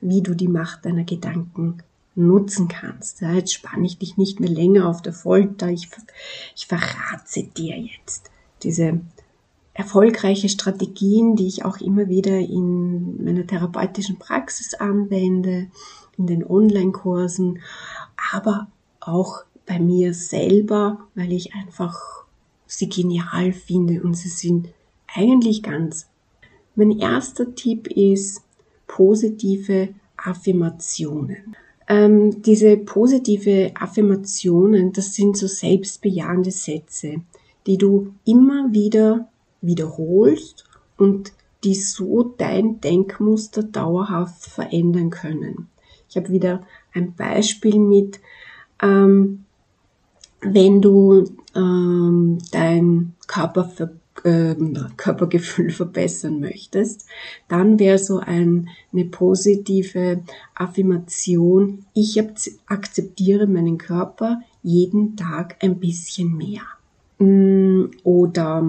wie 0.02 0.22
du 0.22 0.36
die 0.36 0.48
Macht 0.48 0.86
deiner 0.86 1.04
Gedanken 1.04 1.82
nutzen 2.16 2.68
kannst. 2.68 3.22
Ja, 3.22 3.34
jetzt 3.34 3.54
spanne 3.54 3.86
ich 3.86 3.98
dich 3.98 4.18
nicht 4.18 4.40
mehr 4.40 4.50
länger 4.50 4.88
auf 4.88 5.02
der 5.02 5.14
Folter. 5.14 5.70
Ich, 5.70 5.90
ich 6.56 6.68
verrate 6.68 7.44
dir 7.44 7.78
jetzt 7.78 8.32
diese 8.64 9.00
erfolgreiche 9.78 10.50
Strategien, 10.50 11.36
die 11.36 11.46
ich 11.46 11.64
auch 11.64 11.78
immer 11.78 12.10
wieder 12.10 12.40
in 12.40 13.24
meiner 13.24 13.46
therapeutischen 13.46 14.18
Praxis 14.18 14.74
anwende, 14.74 15.68
in 16.18 16.26
den 16.26 16.44
Online-Kursen, 16.44 17.60
aber 18.34 18.68
auch 19.00 19.44
bei 19.68 19.80
mir 19.80 20.16
selber, 20.16 20.98
weil 21.14 21.32
ich 21.32 21.54
einfach 21.54 21.96
sie 22.66 22.90
genial 22.90 23.54
finde 23.54 24.02
und 24.02 24.16
sie 24.16 24.30
sind 24.30 24.70
eigentlich 25.14 25.62
ganz. 25.62 26.08
Mein 26.76 26.98
erster 26.98 27.54
Tipp 27.54 27.86
ist 27.88 28.42
positive 28.88 29.90
Affirmationen. 30.18 31.56
Ähm, 31.88 32.42
diese 32.42 32.78
positive 32.78 33.72
Affirmationen, 33.76 34.92
das 34.92 35.14
sind 35.14 35.38
so 35.38 35.46
selbstbejahende 35.46 36.52
Sätze, 36.52 37.22
die 37.68 37.78
du 37.78 38.14
immer 38.26 38.74
wieder 38.74 39.30
wiederholst 39.62 40.66
und 40.98 41.34
die 41.64 41.76
so 41.76 42.24
dein 42.38 42.80
Denkmuster 42.82 43.64
dauerhaft 43.64 44.46
verändern 44.46 45.10
können. 45.10 45.68
Ich 46.10 46.16
habe 46.16 46.30
wieder 46.30 46.64
ein 46.94 47.14
Beispiel 47.16 47.80
mit, 47.80 48.20
ähm, 48.82 49.46
wenn 50.42 50.82
du 50.82 51.26
ähm, 51.56 52.38
dein 52.52 53.14
Körper 53.28 53.70
ähm, 54.24 54.88
Körpergefühl 54.98 55.70
verbessern 55.72 56.40
möchtest, 56.40 57.06
dann 57.48 57.80
wäre 57.80 57.98
so 57.98 58.20
ein, 58.20 58.70
eine 58.94 59.06
positive 59.06 60.22
Affirmation, 60.56 61.86
ich 61.94 62.22
akzeptiere 62.68 63.48
meinen 63.48 63.78
Körper 63.78 64.42
jeden 64.64 65.16
Tag 65.16 65.58
ein 65.64 65.80
bisschen 65.80 66.36
mehr. 66.36 66.62
Mm, 67.20 67.92
oder 68.04 68.64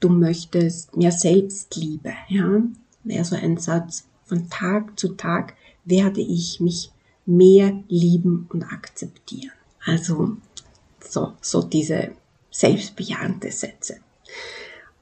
du 0.00 0.08
möchtest 0.08 0.96
mehr 0.96 1.12
Selbstliebe, 1.12 2.12
ja, 2.28 2.62
wäre 3.04 3.24
so 3.24 3.36
ein 3.36 3.56
Satz, 3.58 4.06
von 4.24 4.48
Tag 4.48 4.98
zu 4.98 5.16
Tag 5.16 5.54
werde 5.84 6.20
ich 6.20 6.60
mich 6.60 6.92
mehr 7.26 7.82
lieben 7.88 8.46
und 8.50 8.62
akzeptieren. 8.64 9.52
Also 9.84 10.36
so, 11.00 11.32
so 11.40 11.62
diese 11.62 12.12
selbstbejahende 12.50 13.50
Sätze. 13.50 13.96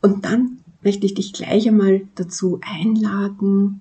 Und 0.01 0.25
dann 0.25 0.59
möchte 0.83 1.07
ich 1.07 1.15
dich 1.15 1.33
gleich 1.33 1.69
einmal 1.69 2.03
dazu 2.15 2.61
einladen, 2.63 3.81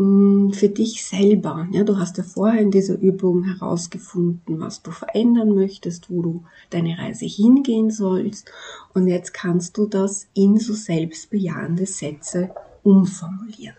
für 0.00 0.70
dich 0.70 1.04
selber. 1.04 1.68
Ja, 1.72 1.84
du 1.84 1.98
hast 1.98 2.16
ja 2.16 2.24
vorher 2.24 2.62
in 2.62 2.70
dieser 2.70 2.98
Übung 2.98 3.44
herausgefunden, 3.44 4.58
was 4.58 4.82
du 4.82 4.92
verändern 4.92 5.54
möchtest, 5.54 6.08
wo 6.08 6.22
du 6.22 6.44
deine 6.70 6.96
Reise 6.96 7.26
hingehen 7.26 7.90
sollst. 7.90 8.50
Und 8.94 9.08
jetzt 9.08 9.34
kannst 9.34 9.76
du 9.76 9.86
das 9.86 10.26
in 10.32 10.58
so 10.58 10.72
selbstbejahende 10.72 11.84
Sätze 11.84 12.50
umformulieren. 12.82 13.76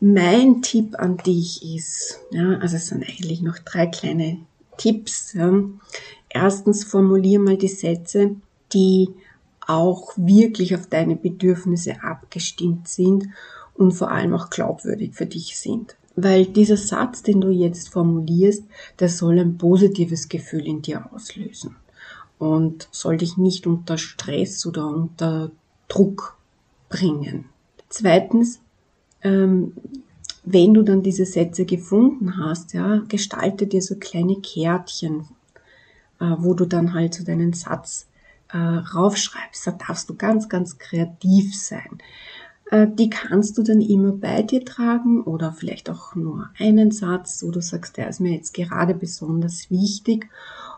Mein 0.00 0.62
Tipp 0.62 0.98
an 0.98 1.18
dich 1.18 1.62
ist, 1.74 2.20
ja, 2.30 2.56
also 2.58 2.76
es 2.76 2.86
sind 2.86 3.02
eigentlich 3.02 3.42
noch 3.42 3.58
drei 3.58 3.86
kleine 3.86 4.38
Tipps. 4.78 5.34
Ja. 5.34 5.62
Erstens 6.30 6.84
formulier 6.84 7.38
mal 7.38 7.58
die 7.58 7.68
Sätze, 7.68 8.36
die 8.72 9.10
auch 9.66 10.12
wirklich 10.16 10.74
auf 10.74 10.86
deine 10.86 11.16
Bedürfnisse 11.16 12.02
abgestimmt 12.02 12.88
sind 12.88 13.26
und 13.76 13.92
vor 13.92 14.10
allem 14.10 14.34
auch 14.34 14.50
glaubwürdig 14.50 15.14
für 15.14 15.26
dich 15.26 15.58
sind. 15.58 15.96
Weil 16.14 16.46
dieser 16.46 16.78
Satz, 16.78 17.22
den 17.22 17.40
du 17.40 17.50
jetzt 17.50 17.90
formulierst, 17.90 18.64
der 19.00 19.08
soll 19.08 19.38
ein 19.38 19.58
positives 19.58 20.28
Gefühl 20.28 20.66
in 20.66 20.80
dir 20.80 21.12
auslösen 21.12 21.76
und 22.38 22.88
soll 22.90 23.18
dich 23.18 23.36
nicht 23.36 23.66
unter 23.66 23.98
Stress 23.98 24.64
oder 24.66 24.86
unter 24.86 25.50
Druck 25.88 26.36
bringen. 26.88 27.46
Zweitens, 27.88 28.60
ähm, 29.22 29.72
wenn 30.44 30.74
du 30.74 30.82
dann 30.82 31.02
diese 31.02 31.26
Sätze 31.26 31.64
gefunden 31.64 32.36
hast, 32.36 32.72
ja, 32.72 33.02
gestalte 33.08 33.66
dir 33.66 33.82
so 33.82 33.96
kleine 33.96 34.36
Kärtchen, 34.36 35.26
äh, 36.20 36.34
wo 36.38 36.54
du 36.54 36.64
dann 36.66 36.94
halt 36.94 37.14
so 37.14 37.24
deinen 37.24 37.52
Satz 37.52 38.06
äh, 38.52 38.56
raufschreibst. 38.56 39.66
Da 39.66 39.72
darfst 39.72 40.08
du 40.08 40.14
ganz, 40.14 40.48
ganz 40.48 40.78
kreativ 40.78 41.54
sein. 41.56 41.98
Äh, 42.70 42.88
die 42.92 43.10
kannst 43.10 43.58
du 43.58 43.62
dann 43.62 43.80
immer 43.80 44.12
bei 44.12 44.42
dir 44.42 44.64
tragen 44.64 45.22
oder 45.22 45.52
vielleicht 45.52 45.88
auch 45.88 46.14
nur 46.14 46.48
einen 46.58 46.90
Satz, 46.90 47.42
wo 47.44 47.50
du 47.50 47.60
sagst, 47.60 47.96
der 47.96 48.08
ist 48.08 48.20
mir 48.20 48.32
jetzt 48.32 48.54
gerade 48.54 48.94
besonders 48.94 49.70
wichtig. 49.70 50.28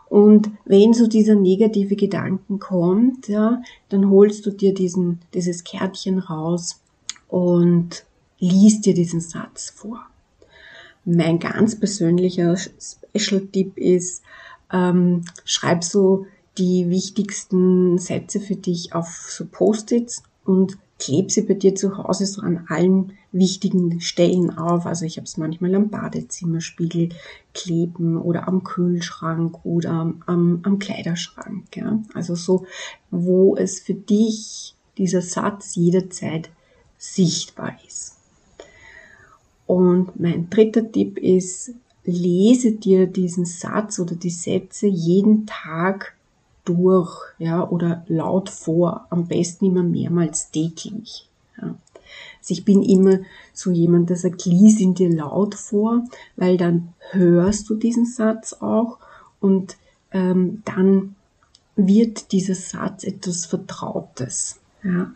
Und 0.07 0.49
wenn 0.65 0.93
so 0.93 1.07
dieser 1.07 1.35
negative 1.35 1.95
Gedanken 1.95 2.59
kommt, 2.59 3.27
ja, 3.27 3.61
dann 3.89 4.09
holst 4.09 4.45
du 4.45 4.51
dir 4.51 4.73
diesen, 4.73 5.19
dieses 5.33 5.63
Kärtchen 5.63 6.19
raus 6.19 6.81
und 7.27 8.05
liest 8.39 8.85
dir 8.85 8.93
diesen 8.93 9.21
Satz 9.21 9.69
vor. 9.69 10.05
Mein 11.05 11.39
ganz 11.39 11.79
persönlicher 11.79 12.55
Special-Tipp 12.57 13.77
ist, 13.77 14.23
ähm, 14.71 15.25
schreib 15.45 15.83
so 15.83 16.25
die 16.57 16.89
wichtigsten 16.89 17.97
Sätze 17.97 18.39
für 18.39 18.55
dich 18.55 18.93
auf 18.93 19.27
so 19.29 19.45
Post-its 19.45 20.23
und 20.43 20.77
kleb 20.99 21.31
sie 21.31 21.41
bei 21.41 21.53
dir 21.53 21.75
zu 21.75 21.97
Hause 21.97 22.25
so 22.25 22.41
an 22.41 22.65
allen 22.67 23.13
wichtigen 23.31 24.01
Stellen 24.01 24.57
auf. 24.57 24.85
Also 24.85 25.05
ich 25.05 25.17
habe 25.17 25.25
es 25.25 25.37
manchmal 25.37 25.73
am 25.73 25.89
Badezimmerspiegel 25.89 27.09
kleben 27.53 28.17
oder 28.17 28.47
am 28.47 28.63
Kühlschrank 28.63 29.65
oder 29.65 30.13
am, 30.25 30.59
am 30.63 30.79
Kleiderschrank. 30.79 31.75
Ja? 31.75 32.03
Also 32.13 32.35
so, 32.35 32.65
wo 33.09 33.55
es 33.55 33.79
für 33.79 33.93
dich 33.93 34.75
dieser 34.97 35.21
Satz 35.21 35.75
jederzeit 35.75 36.49
sichtbar 36.97 37.77
ist. 37.87 38.17
Und 39.65 40.19
mein 40.19 40.49
dritter 40.49 40.91
Tipp 40.91 41.17
ist, 41.17 41.71
lese 42.03 42.73
dir 42.73 43.07
diesen 43.07 43.45
Satz 43.45 43.99
oder 43.99 44.15
die 44.15 44.29
Sätze 44.29 44.87
jeden 44.87 45.45
Tag 45.45 46.15
durch, 46.65 47.17
ja, 47.37 47.67
oder 47.67 48.03
laut 48.07 48.49
vor, 48.49 49.07
am 49.09 49.27
besten 49.27 49.65
immer 49.65 49.83
mehrmals 49.83 50.51
täglich. 50.51 51.27
Ja. 51.61 51.75
Also 52.39 52.53
ich 52.53 52.65
bin 52.65 52.81
immer 52.83 53.19
so 53.53 53.71
jemand, 53.71 54.09
der 54.09 54.17
sagt, 54.17 54.45
lies 54.45 54.79
ihn 54.79 54.93
dir 54.93 55.09
laut 55.13 55.55
vor, 55.55 56.03
weil 56.35 56.57
dann 56.57 56.93
hörst 57.11 57.69
du 57.69 57.75
diesen 57.75 58.05
Satz 58.05 58.53
auch 58.53 58.97
und 59.39 59.77
ähm, 60.11 60.61
dann 60.65 61.15
wird 61.75 62.31
dieser 62.31 62.55
Satz 62.55 63.03
etwas 63.03 63.45
Vertrautes. 63.45 64.59
Ja. 64.83 65.11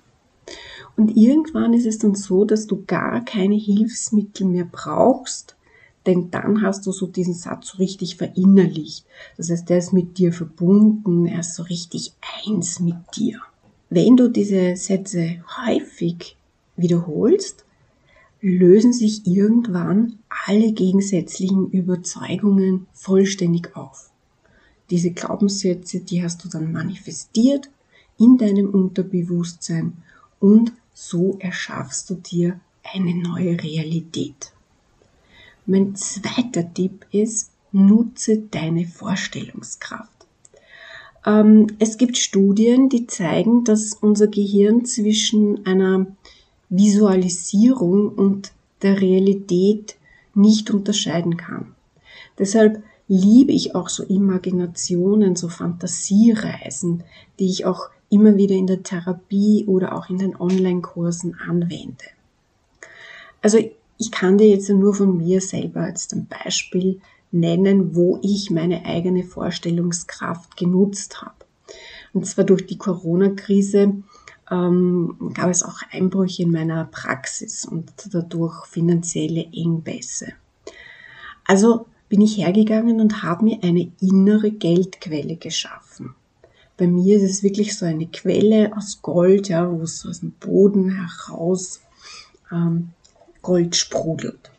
Und 0.96 1.16
irgendwann 1.18 1.74
ist 1.74 1.86
es 1.86 1.98
dann 1.98 2.16
so, 2.16 2.46
dass 2.46 2.68
du 2.68 2.84
gar 2.86 3.24
keine 3.26 3.56
Hilfsmittel 3.56 4.46
mehr 4.46 4.68
brauchst, 4.70 5.56
denn 6.06 6.32
dann 6.32 6.62
hast 6.62 6.86
du 6.86 6.92
so 6.92 7.08
diesen 7.08 7.34
Satz 7.34 7.70
so 7.70 7.78
richtig 7.78 8.18
verinnerlicht. 8.18 9.06
Das 9.38 9.50
heißt, 9.50 9.70
der 9.70 9.78
ist 9.78 9.94
mit 9.94 10.18
dir 10.18 10.34
verbunden, 10.34 11.26
er 11.26 11.40
ist 11.42 11.56
so 11.56 11.64
richtig 11.64 12.14
eins 12.46 12.80
mit 12.80 12.96
dir. 13.16 13.40
Wenn 13.90 14.18
du 14.18 14.30
diese 14.30 14.76
Sätze 14.76 15.44
häufig 15.66 16.36
wiederholst, 16.76 17.66
lösen 18.42 18.92
sich 18.92 19.26
irgendwann 19.26 20.20
alle 20.48 20.74
gegensätzlichen 20.74 21.70
Überzeugungen 21.70 22.88
vollständig 22.92 23.76
auf. 23.76 24.12
Diese 24.90 25.12
Glaubenssätze, 25.12 26.02
die 26.02 26.24
hast 26.24 26.44
du 26.44 26.50
dann 26.50 26.72
manifestiert 26.72 27.70
in 28.18 28.38
deinem 28.38 28.70
Unterbewusstsein 28.70 29.94
und 30.40 30.74
so 30.94 31.38
erschaffst 31.40 32.10
du 32.10 32.16
dir 32.16 32.60
eine 32.84 33.16
neue 33.16 33.62
Realität. 33.62 34.53
Mein 35.66 35.96
zweiter 35.96 36.74
Tipp 36.74 37.06
ist, 37.12 37.52
nutze 37.72 38.38
deine 38.52 38.86
Vorstellungskraft. 38.86 40.28
Ähm, 41.26 41.68
es 41.80 41.98
gibt 41.98 42.18
Studien, 42.18 42.90
die 42.90 43.08
zeigen, 43.08 43.64
dass 43.64 43.94
unser 43.94 44.28
Gehirn 44.28 44.86
zwischen 44.86 45.66
einer 45.66 46.08
Visualisierung 46.70 48.10
und 48.10 48.52
der 48.82 49.00
Realität 49.00 49.96
nicht 50.36 50.72
unterscheiden 50.72 51.38
kann. 51.38 51.76
Deshalb 52.38 52.84
liebe 53.08 53.52
ich 53.52 53.76
auch 53.76 53.90
so 53.90 54.04
Imaginationen, 54.04 55.36
so 55.36 55.50
Fantasiereisen, 55.50 57.04
die 57.40 57.46
ich 57.46 57.66
auch 57.66 57.90
immer 58.10 58.36
wieder 58.38 58.56
in 58.56 58.68
der 58.68 58.84
Therapie 58.84 59.66
oder 59.68 59.96
auch 59.96 60.10
in 60.10 60.18
den 60.18 60.36
Online-Kursen 60.36 61.36
anwende. 61.36 62.06
Also 63.42 63.60
ich 63.98 64.12
kann 64.12 64.38
dir 64.38 64.50
jetzt 64.50 64.70
nur 64.70 64.94
von 64.94 65.18
mir 65.18 65.42
selber 65.42 65.82
als 65.82 66.12
ein 66.12 66.28
Beispiel 66.28 67.00
nennen, 67.32 67.96
wo 67.96 68.20
ich 68.22 68.52
meine 68.52 68.86
eigene 68.86 69.24
Vorstellungskraft 69.24 70.56
genutzt 70.58 71.22
habe. 71.22 71.36
Und 72.14 72.26
zwar 72.28 72.44
durch 72.44 72.66
die 72.66 72.78
Corona-Krise 72.78 73.96
ähm, 74.52 75.32
gab 75.34 75.50
es 75.50 75.64
auch 75.64 75.80
Einbrüche 75.92 76.44
in 76.44 76.52
meiner 76.52 76.86
Praxis 76.86 77.66
und 77.66 77.92
dadurch 78.12 78.66
finanzielle 78.68 79.46
Engpässe. 79.52 80.34
Also 81.46 81.88
bin 82.10 82.22
ich 82.22 82.38
hergegangen 82.38 83.02
und 83.02 83.24
habe 83.24 83.46
mir 83.46 83.64
eine 83.64 83.92
innere 84.00 84.52
Geldquelle 84.52 85.36
geschaffen. 85.36 86.14
Bei 86.78 86.88
mir 86.88 87.18
ist 87.18 87.24
es 87.24 87.44
wirklich 87.44 87.78
so 87.78 87.86
eine 87.86 88.08
Quelle 88.08 88.76
aus 88.76 89.02
Gold, 89.02 89.50
ja, 89.50 89.72
wo 89.72 89.82
es 89.82 90.06
aus 90.06 90.20
dem 90.20 90.32
Boden 90.32 90.90
heraus 90.90 91.82
ähm, 92.52 92.90
Gold 93.44 93.76
sprudelt. 93.76 94.50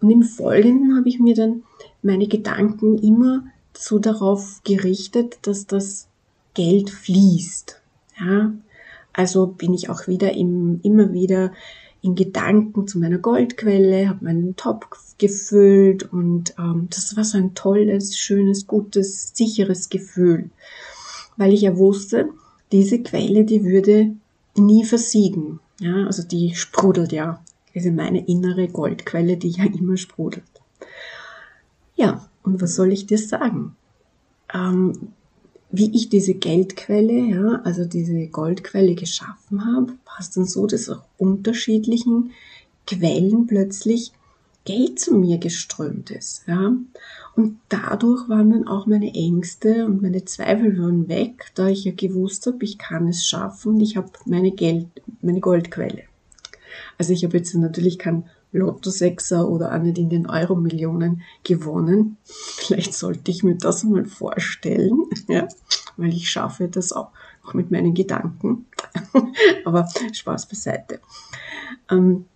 Und 0.00 0.10
im 0.10 0.22
Folgenden 0.22 0.96
habe 0.96 1.08
ich 1.08 1.20
mir 1.20 1.34
dann 1.34 1.64
meine 2.02 2.26
Gedanken 2.26 2.96
immer 2.98 3.44
so 3.74 3.98
darauf 3.98 4.62
gerichtet, 4.64 5.38
dass 5.42 5.66
das 5.66 6.06
Geld 6.54 6.88
fließt. 6.90 7.80
Ja, 8.18 8.52
also 9.12 9.46
bin 9.46 9.74
ich 9.74 9.90
auch 9.90 10.06
wieder 10.06 10.32
im, 10.32 10.80
immer 10.82 11.12
wieder 11.12 11.52
in 12.02 12.14
Gedanken 12.14 12.88
zu 12.88 12.98
meiner 12.98 13.18
Goldquelle, 13.18 14.08
habe 14.08 14.24
meinen 14.24 14.56
Topf 14.56 14.86
gefüllt 15.18 16.10
und 16.12 16.54
ähm, 16.58 16.88
das 16.90 17.14
war 17.16 17.24
so 17.24 17.36
ein 17.36 17.54
tolles, 17.54 18.16
schönes, 18.16 18.66
gutes, 18.66 19.32
sicheres 19.34 19.90
Gefühl, 19.90 20.48
weil 21.36 21.52
ich 21.52 21.62
ja 21.62 21.76
wusste, 21.76 22.30
diese 22.72 23.02
Quelle, 23.02 23.44
die 23.44 23.64
würde 23.64 24.12
nie 24.56 24.84
versiegen. 24.84 25.60
Ja, 25.78 26.06
also 26.06 26.22
die 26.22 26.54
sprudelt 26.54 27.12
ja 27.12 27.42
also 27.74 27.90
meine 27.90 28.26
innere 28.26 28.68
Goldquelle, 28.68 29.36
die 29.36 29.50
ja 29.50 29.64
immer 29.64 29.96
sprudelt. 29.96 30.44
Ja, 31.96 32.28
und 32.42 32.60
was 32.60 32.74
soll 32.74 32.92
ich 32.92 33.06
dir 33.06 33.18
sagen? 33.18 33.76
Ähm, 34.52 35.12
wie 35.70 35.94
ich 35.94 36.08
diese 36.08 36.34
Geldquelle, 36.34 37.12
ja, 37.12 37.60
also 37.62 37.84
diese 37.84 38.26
Goldquelle 38.26 38.94
geschaffen 38.94 39.64
habe, 39.64 39.92
war 40.04 40.18
es 40.18 40.30
dann 40.30 40.46
so, 40.46 40.66
dass 40.66 40.88
auch 40.88 41.02
unterschiedlichen 41.16 42.32
Quellen 42.86 43.46
plötzlich 43.46 44.12
Geld 44.64 44.98
zu 44.98 45.16
mir 45.16 45.38
geströmt 45.38 46.10
ist, 46.10 46.42
ja. 46.46 46.72
Und 47.36 47.58
dadurch 47.68 48.28
waren 48.28 48.50
dann 48.50 48.68
auch 48.68 48.86
meine 48.86 49.14
Ängste 49.14 49.86
und 49.86 50.02
meine 50.02 50.24
Zweifel 50.24 50.76
waren 50.78 51.08
weg, 51.08 51.52
da 51.54 51.68
ich 51.68 51.84
ja 51.84 51.92
gewusst 51.92 52.46
habe, 52.46 52.64
ich 52.64 52.76
kann 52.76 53.08
es 53.08 53.26
schaffen 53.26 53.74
und 53.74 53.80
ich 53.80 53.96
habe 53.96 54.10
meine 54.26 54.50
Geld, 54.50 54.88
meine 55.22 55.40
Goldquelle. 55.40 56.02
Also 56.98 57.12
ich 57.12 57.24
habe 57.24 57.36
jetzt 57.36 57.54
natürlich 57.54 57.98
kein 57.98 58.28
Lotto-Sechser 58.52 59.48
oder 59.48 59.74
auch 59.74 59.78
nicht 59.80 59.98
in 59.98 60.08
den 60.08 60.28
Euro-Millionen 60.28 61.22
gewonnen. 61.44 62.16
Vielleicht 62.24 62.94
sollte 62.94 63.30
ich 63.30 63.42
mir 63.42 63.56
das 63.56 63.84
mal 63.84 64.04
vorstellen, 64.04 65.04
ja, 65.28 65.48
weil 65.96 66.12
ich 66.14 66.30
schaffe 66.30 66.68
das 66.68 66.92
auch, 66.92 67.10
auch 67.44 67.54
mit 67.54 67.70
meinen 67.70 67.94
Gedanken. 67.94 68.66
Aber 69.64 69.88
Spaß 70.12 70.46
beiseite. 70.46 71.00
Ähm, 71.90 72.26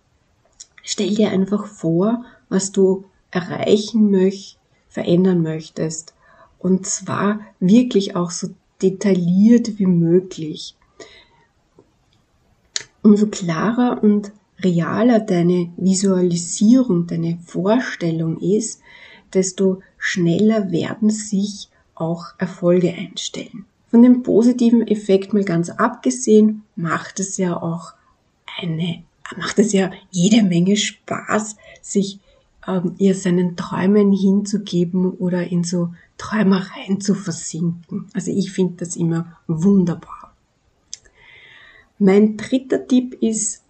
stell 0.83 1.13
dir 1.13 1.31
einfach 1.31 1.65
vor, 1.65 2.23
was 2.49 2.71
du 2.71 3.05
erreichen 3.31 4.11
möchtest, 4.11 4.59
verändern 4.95 5.41
möchtest. 5.41 6.13
Und 6.57 6.85
zwar 6.85 7.41
wirklich 7.59 8.15
auch 8.15 8.31
so 8.31 8.47
detailliert 8.81 9.77
wie 9.77 9.85
möglich. 9.85 10.75
Umso 13.05 13.27
klarer 13.27 14.01
und 14.01 14.31
realer 14.63 15.19
deine 15.19 15.71
Visualisierung, 15.77 17.05
deine 17.05 17.37
Vorstellung 17.45 18.39
ist, 18.39 18.81
desto 19.31 19.83
schneller 19.99 20.71
werden 20.71 21.11
sich 21.11 21.69
auch 21.93 22.25
Erfolge 22.39 22.91
einstellen. 22.91 23.65
Von 23.91 24.01
dem 24.01 24.23
positiven 24.23 24.87
Effekt 24.87 25.33
mal 25.33 25.43
ganz 25.43 25.69
abgesehen, 25.69 26.63
macht 26.75 27.19
es 27.19 27.37
ja 27.37 27.61
auch 27.61 27.93
eine, 28.59 29.03
macht 29.37 29.59
es 29.59 29.71
ja 29.71 29.91
jede 30.09 30.41
Menge 30.41 30.75
Spaß, 30.75 31.57
sich 31.83 32.19
ähm, 32.67 32.95
ihr 32.97 33.13
seinen 33.13 33.55
Träumen 33.55 34.13
hinzugeben 34.13 35.11
oder 35.11 35.47
in 35.47 35.63
so 35.63 35.93
Träumereien 36.17 36.99
zu 37.01 37.13
versinken. 37.13 38.07
Also 38.15 38.31
ich 38.31 38.51
finde 38.51 38.77
das 38.77 38.95
immer 38.95 39.37
wunderbar. 39.45 40.24
Mein 41.97 42.35
dritter 42.35 42.87
Tipp 42.87 43.17
ist, 43.21 43.63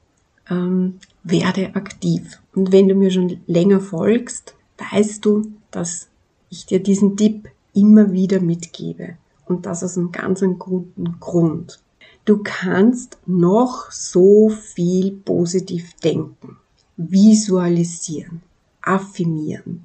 ähm, 0.50 1.00
werde 1.24 1.76
aktiv. 1.76 2.42
Und 2.56 2.72
wenn 2.72 2.88
du 2.88 2.96
mir 2.96 3.12
schon 3.12 3.38
länger 3.46 3.80
folgst, 3.80 4.56
weißt 4.78 5.24
du, 5.24 5.52
dass 5.70 6.08
ich 6.50 6.66
dir 6.66 6.82
diesen 6.82 7.18
Tipp 7.18 7.50
immer 7.74 8.12
wieder 8.12 8.40
mitgebe. 8.40 9.18
Und 9.46 9.68
das 9.68 9.84
aus 9.84 9.98
einem 9.98 10.12
ganz 10.12 10.44
guten 10.58 11.20
Grund. 11.20 11.80
Du 12.26 12.42
kannst 12.44 13.20
noch 13.28 13.92
so 13.92 14.50
viel 14.50 15.12
positiv 15.12 15.94
denken, 16.04 16.58
visualisieren, 16.98 18.42
affirmieren. 18.82 19.84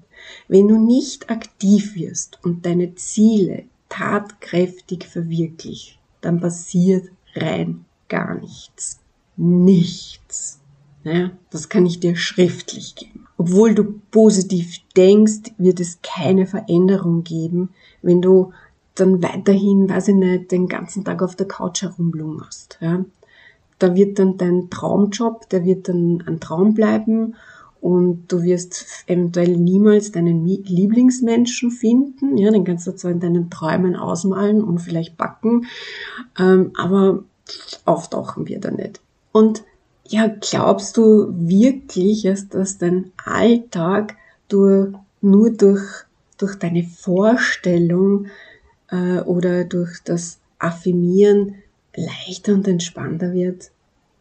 Wenn 0.49 0.69
du 0.69 0.79
nicht 0.79 1.29
aktiv 1.29 1.95
wirst 1.95 2.39
und 2.43 2.65
deine 2.65 2.95
Ziele 2.95 3.65
tatkräftig 3.91 5.05
verwirklicht, 5.05 5.99
dann 6.23 6.41
passiert 6.41 7.11
rein 7.35 7.85
gar 8.11 8.35
nichts 8.35 9.01
nichts. 9.41 10.61
Ja, 11.03 11.31
das 11.51 11.71
kann 11.71 11.87
ich 11.87 11.99
dir 11.99 12.15
schriftlich 12.15 12.95
geben. 12.95 13.27
Obwohl 13.39 13.75
du 13.75 14.01
positiv 14.11 14.81
denkst, 14.95 15.53
wird 15.57 15.81
es 15.81 16.01
keine 16.03 16.47
Veränderung 16.47 17.25
geben, 17.25 17.71
wenn 18.03 18.21
du 18.21 18.53
dann 18.95 19.23
weiterhin, 19.23 19.89
weiß 19.89 20.09
ich 20.09 20.15
nicht, 20.15 20.53
den 20.53 20.69
ganzen 20.69 21.05
Tag 21.05 21.23
auf 21.23 21.37
der 21.37 21.49
Couch 21.49 21.81
herumlungerst. 21.81 22.79
Ja. 22.83 23.05
Da 23.79 23.95
wird 23.95 24.19
dann 24.19 24.37
dein 24.37 24.69
Traumjob, 24.69 25.49
der 25.49 25.65
wird 25.65 25.89
dann 25.89 26.23
ein 26.27 26.39
Traum 26.39 26.75
bleiben 26.75 27.35
und 27.81 28.31
du 28.31 28.43
wirst 28.43 29.05
eventuell 29.07 29.57
niemals 29.57 30.13
deinen 30.13 30.45
Lieblingsmenschen 30.45 31.71
finden. 31.71 32.37
Ja, 32.37 32.51
den 32.51 32.65
kannst 32.65 32.87
du 32.87 32.93
zwar 32.93 33.11
in 33.11 33.21
deinen 33.21 33.49
Träumen 33.49 33.97
ausmalen 33.97 34.63
und 34.63 34.81
vielleicht 34.81 35.17
backen, 35.17 35.65
ähm, 36.39 36.73
aber 36.77 37.25
auftauchen 37.85 38.49
wird 38.49 38.65
er 38.65 38.73
nicht. 38.73 39.01
Und 39.33 39.65
ja, 40.07 40.27
glaubst 40.27 40.97
du 40.97 41.33
wirklich, 41.33 42.29
dass 42.51 42.79
dein 42.79 43.13
Alltag 43.25 44.17
durch, 44.49 44.93
nur 45.21 45.51
durch, 45.51 45.83
durch 46.37 46.57
deine 46.57 46.83
Vorstellung 46.83 48.27
äh, 48.91 49.21
oder 49.21 49.65
durch 49.65 50.01
das 50.05 50.39
Affirmieren 50.59 51.55
leichter 51.95 52.55
und 52.55 52.67
entspannter 52.67 53.33
wird? 53.33 53.71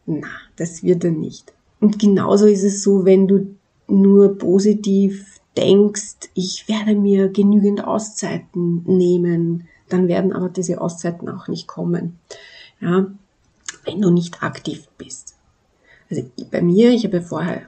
Na, 0.06 0.28
das 0.56 0.82
wird 0.82 1.04
er 1.04 1.10
nicht. 1.10 1.52
Und 1.80 1.98
genauso 1.98 2.46
ist 2.46 2.62
es 2.62 2.82
so, 2.82 3.04
wenn 3.04 3.26
du 3.26 3.56
nur 3.88 4.38
positiv 4.38 5.40
denkst, 5.56 6.30
ich 6.34 6.68
werde 6.68 6.94
mir 6.94 7.28
genügend 7.28 7.84
Auszeiten 7.84 8.84
nehmen, 8.86 9.68
dann 9.88 10.08
werden 10.08 10.32
aber 10.32 10.48
diese 10.48 10.80
Auszeiten 10.80 11.28
auch 11.28 11.48
nicht 11.48 11.66
kommen. 11.66 12.18
Ja, 12.80 13.06
wenn 13.84 14.00
du 14.00 14.10
nicht 14.10 14.42
aktiv 14.42 14.88
bist. 14.98 15.36
Also 16.10 16.24
bei 16.50 16.60
mir, 16.62 16.90
ich 16.90 17.04
habe 17.04 17.22
vorher 17.22 17.62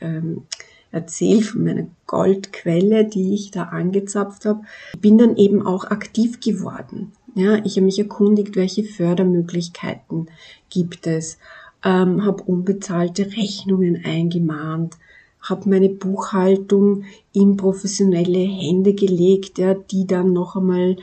ähm, 0.00 0.42
erzählt 0.90 1.44
von 1.44 1.64
meiner 1.64 1.86
Goldquelle, 2.06 3.04
die 3.04 3.34
ich 3.34 3.50
da 3.50 3.64
angezapft 3.64 4.46
habe, 4.46 4.62
bin 4.98 5.18
dann 5.18 5.36
eben 5.36 5.66
auch 5.66 5.84
aktiv 5.84 6.40
geworden. 6.40 7.12
Ja, 7.34 7.56
ich 7.64 7.76
habe 7.76 7.86
mich 7.86 7.98
erkundigt, 7.98 8.54
welche 8.54 8.84
Fördermöglichkeiten 8.84 10.28
gibt 10.70 11.06
es, 11.06 11.38
ähm, 11.84 12.24
habe 12.24 12.44
unbezahlte 12.44 13.26
Rechnungen 13.26 14.02
eingemahnt, 14.04 14.94
habe 15.40 15.68
meine 15.68 15.88
Buchhaltung 15.88 17.04
in 17.32 17.56
professionelle 17.56 18.38
Hände 18.38 18.94
gelegt, 18.94 19.58
ja, 19.58 19.74
die 19.74 20.06
dann 20.06 20.32
noch 20.32 20.56
einmal 20.56 20.96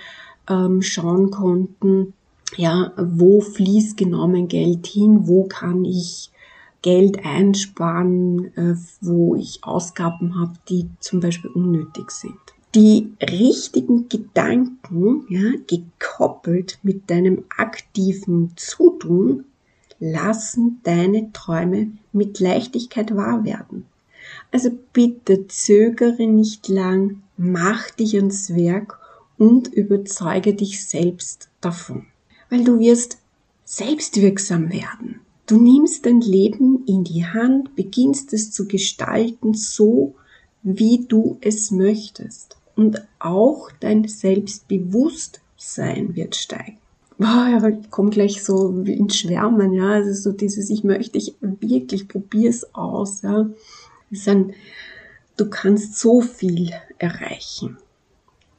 ähm, 0.50 0.82
schauen 0.82 1.32
konnten, 1.32 2.14
ja, 2.58 2.92
wo 2.98 3.42
fließt 3.42 4.02
mein 4.02 4.48
Geld 4.48 4.88
hin, 4.88 5.28
wo 5.28 5.46
kann 5.46 5.86
ich 5.86 6.32
Geld 6.82 7.24
einsparen, 7.26 8.58
äh, 8.58 8.76
wo 9.02 9.36
ich 9.36 9.64
Ausgaben 9.64 10.40
habe, 10.40 10.54
die 10.68 10.90
zum 11.00 11.20
Beispiel 11.20 11.52
unnötig 11.52 12.10
sind. 12.12 12.40
Die 12.74 13.12
richtigen 13.22 14.10
Gedanken, 14.10 15.26
ja, 15.30 15.52
gekoppelt 15.68 16.80
mit 16.84 17.10
deinem 17.10 17.44
aktiven 17.56 18.54
Zutun, 18.56 19.46
lassen 20.00 20.80
deine 20.84 21.32
Träume 21.34 21.92
mit 22.12 22.40
Leichtigkeit 22.40 23.16
wahr 23.16 23.46
werden. 23.46 23.86
Also 24.52 24.72
bitte 24.94 25.48
zögere 25.48 26.26
nicht 26.28 26.68
lang, 26.68 27.22
mach 27.38 27.92
dich 27.92 28.16
ans 28.16 28.56
Werk 28.56 29.00
und 29.38 29.68
überzeuge 29.68 30.54
dich 30.54 30.86
selbst 30.88 31.50
davon. 31.62 32.08
Weil 32.52 32.64
du 32.64 32.78
wirst 32.78 33.18
selbstwirksam 33.66 34.72
werden. 34.72 35.22
Du 35.48 35.60
nimmst 35.60 36.06
dein 36.06 36.22
Leben 36.22 36.86
in 36.86 37.04
die 37.04 37.26
Hand, 37.26 37.76
beginnst 37.76 38.34
es 38.34 38.52
zu 38.52 38.68
gestalten, 38.68 39.56
so 39.56 40.14
wie 40.62 41.08
du 41.08 41.40
es 41.42 41.72
möchtest. 41.72 42.58
Und 42.76 43.02
auch 43.18 43.72
dein 43.80 44.08
Selbstbewusstsein 44.08 46.16
wird 46.16 46.36
steigen. 46.36 46.78
Boah, 47.18 47.48
ja, 47.50 47.68
ich 47.68 47.90
komme 47.90 48.12
gleich 48.12 48.44
so 48.44 48.84
ins 48.84 49.18
Schwärmen, 49.18 49.74
ja. 49.74 49.90
Also 49.90 50.14
so 50.14 50.32
dieses, 50.32 50.70
ich 50.70 50.84
möchte, 50.84 51.18
ich 51.18 51.34
wirklich 51.42 52.08
probier's 52.08 52.76
aus, 52.76 53.24
ja 53.24 53.50
sind, 54.12 54.54
du 55.38 55.50
kannst 55.50 55.98
so 55.98 56.22
viel 56.22 56.72
erreichen. 56.98 57.78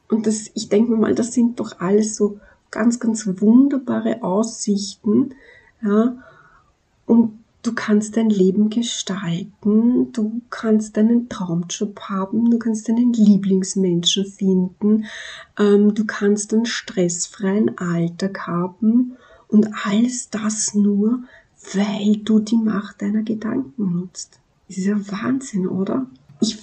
Und 0.09 0.27
das, 0.27 0.49
ich 0.53 0.69
denke 0.69 0.95
mal, 0.95 1.15
das 1.15 1.33
sind 1.33 1.59
doch 1.59 1.79
alles 1.79 2.15
so 2.15 2.39
ganz, 2.73 2.99
ganz 2.99 3.25
wunderbare 3.39 4.23
Aussichten, 4.23 5.35
ja. 5.81 6.17
Und 7.05 7.39
du 7.61 7.73
kannst 7.73 8.17
dein 8.17 8.29
Leben 8.29 8.69
gestalten, 8.69 10.11
du 10.11 10.41
kannst 10.49 10.97
deinen 10.97 11.29
Traumjob 11.29 11.99
haben, 12.01 12.49
du 12.49 12.57
kannst 12.57 12.89
deinen 12.89 13.13
Lieblingsmenschen 13.13 14.25
finden, 14.25 15.05
ähm, 15.57 15.93
du 15.93 16.05
kannst 16.05 16.53
einen 16.53 16.65
stressfreien 16.65 17.77
Alltag 17.77 18.47
haben 18.47 19.13
und 19.47 19.69
alles 19.85 20.29
das 20.29 20.73
nur, 20.73 21.23
weil 21.73 22.17
du 22.17 22.39
die 22.39 22.57
Macht 22.57 23.01
deiner 23.01 23.21
Gedanken 23.21 23.99
nutzt. 23.99 24.39
Das 24.67 24.77
ist 24.77 24.85
ja 24.85 24.97
Wahnsinn, 25.11 25.67
oder? 25.67 26.07
Ich 26.41 26.57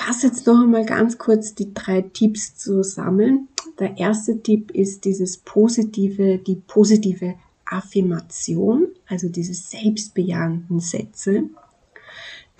fasse 0.00 0.28
jetzt 0.28 0.46
noch 0.46 0.62
einmal 0.62 0.86
ganz 0.86 1.18
kurz 1.18 1.54
die 1.54 1.74
drei 1.74 2.02
Tipps 2.02 2.56
zusammen. 2.56 3.48
Der 3.78 3.98
erste 3.98 4.42
Tipp 4.42 4.70
ist 4.70 5.04
dieses 5.04 5.38
positive, 5.38 6.38
die 6.38 6.56
positive 6.56 7.34
Affirmation, 7.64 8.88
also 9.06 9.28
diese 9.28 9.54
selbstbejahenden 9.54 10.80
Sätze. 10.80 11.44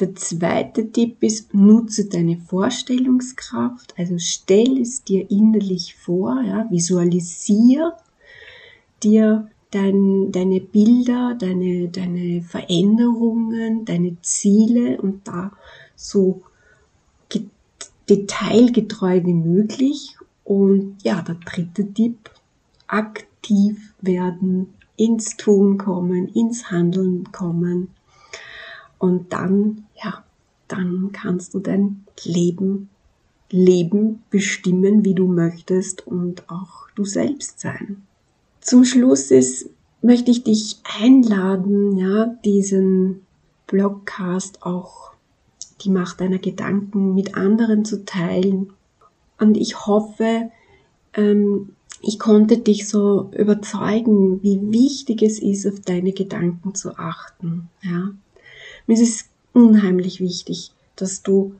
Der 0.00 0.14
zweite 0.14 0.92
Tipp 0.92 1.22
ist, 1.22 1.54
nutze 1.54 2.04
deine 2.04 2.36
Vorstellungskraft, 2.36 3.94
also 3.98 4.16
stell 4.18 4.80
es 4.80 5.02
dir 5.02 5.28
innerlich 5.30 5.96
vor, 5.96 6.40
ja, 6.42 6.70
visualisier 6.70 7.96
dir 9.02 9.50
dein, 9.70 10.30
deine 10.30 10.60
Bilder, 10.60 11.36
deine, 11.38 11.88
deine 11.88 12.42
Veränderungen, 12.42 13.84
deine 13.84 14.20
Ziele 14.22 15.00
und 15.00 15.26
da 15.26 15.52
so 15.96 16.42
detailgetreu 18.08 19.24
wie 19.24 19.34
möglich. 19.34 20.16
Und 20.44 20.96
ja, 21.02 21.22
der 21.22 21.36
dritte 21.36 21.92
Tipp, 21.92 22.30
aktiv 22.86 23.94
werden, 24.00 24.72
ins 24.96 25.36
Tun 25.36 25.78
kommen, 25.78 26.28
ins 26.28 26.70
Handeln 26.70 27.30
kommen. 27.32 27.88
Und 28.98 29.32
dann, 29.32 29.84
ja, 30.02 30.24
dann 30.66 31.10
kannst 31.12 31.54
du 31.54 31.60
dein 31.60 32.04
Leben 32.24 32.88
leben, 33.50 34.22
bestimmen, 34.30 35.04
wie 35.04 35.14
du 35.14 35.26
möchtest 35.26 36.06
und 36.06 36.48
auch 36.50 36.88
du 36.94 37.04
selbst 37.04 37.60
sein. 37.60 38.02
Zum 38.60 38.84
Schluss 38.84 39.30
ist, 39.30 39.70
möchte 40.02 40.30
ich 40.30 40.44
dich 40.44 40.80
einladen, 41.00 41.96
ja, 41.96 42.26
diesen 42.44 43.22
Blogcast 43.66 44.62
auch 44.62 45.07
die 45.80 45.90
Macht 45.90 46.20
deiner 46.20 46.38
Gedanken 46.38 47.14
mit 47.14 47.36
anderen 47.36 47.84
zu 47.84 48.04
teilen. 48.04 48.72
Und 49.38 49.56
ich 49.56 49.86
hoffe, 49.86 50.50
ähm, 51.14 51.70
ich 52.00 52.18
konnte 52.18 52.58
dich 52.58 52.88
so 52.88 53.30
überzeugen, 53.36 54.42
wie 54.42 54.72
wichtig 54.72 55.22
es 55.22 55.38
ist, 55.40 55.66
auf 55.66 55.80
deine 55.80 56.12
Gedanken 56.12 56.74
zu 56.74 56.96
achten. 56.96 57.68
Ja, 57.82 58.10
mir 58.86 58.94
ist 58.94 59.02
es 59.02 59.24
unheimlich 59.52 60.20
wichtig, 60.20 60.72
dass 60.96 61.22
du 61.22 61.54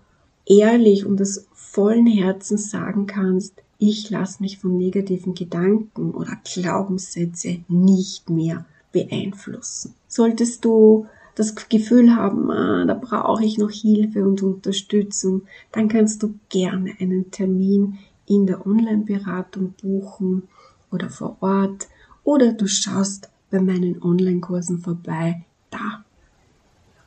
ehrlich 0.47 1.05
und 1.05 1.21
aus 1.21 1.47
vollen 1.55 2.07
Herzen 2.07 2.59
sagen 2.59 3.07
kannst, 3.07 3.55
ich 3.79 4.11
lasse 4.11 4.43
mich 4.43 4.59
von 4.59 4.77
negativen 4.77 5.35
Gedanken 5.35 6.13
oder 6.13 6.37
Glaubenssätze 6.43 7.59
nicht 7.69 8.29
mehr 8.29 8.65
beeinflussen. 8.93 9.95
Solltest 10.09 10.65
du 10.65 11.07
das 11.39 11.55
Gefühl 11.69 12.17
haben, 12.17 12.51
ah, 12.51 12.85
da 12.85 12.95
brauche 12.95 13.45
ich 13.45 13.59
noch 13.59 13.71
Hilfe 13.71 14.27
und 14.27 14.43
Unterstützung, 14.43 15.43
dann 15.71 15.89
kannst 15.89 16.21
du 16.25 16.35
gerne 16.49 16.97
einen 16.99 17.31
Termin 17.31 17.99
in 18.27 18.47
der 18.47 18.67
Online-Beratung 18.67 19.75
buchen 19.81 20.49
oder 20.91 21.09
vor 21.09 21.37
Ort 21.41 21.87
oder 22.25 22.53
du 22.53 22.67
schaust 22.67 23.31
bei 23.53 23.61
meinen 23.61 24.03
Online-Kursen 24.03 24.81
vorbei. 24.81 25.45
Da 25.71 26.05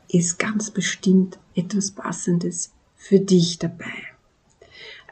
ist 0.08 0.38
ganz 0.38 0.70
bestimmt 0.70 1.38
etwas 1.54 1.90
Passendes 1.90 2.72
für 2.96 3.20
dich 3.20 3.58
dabei. 3.58 3.92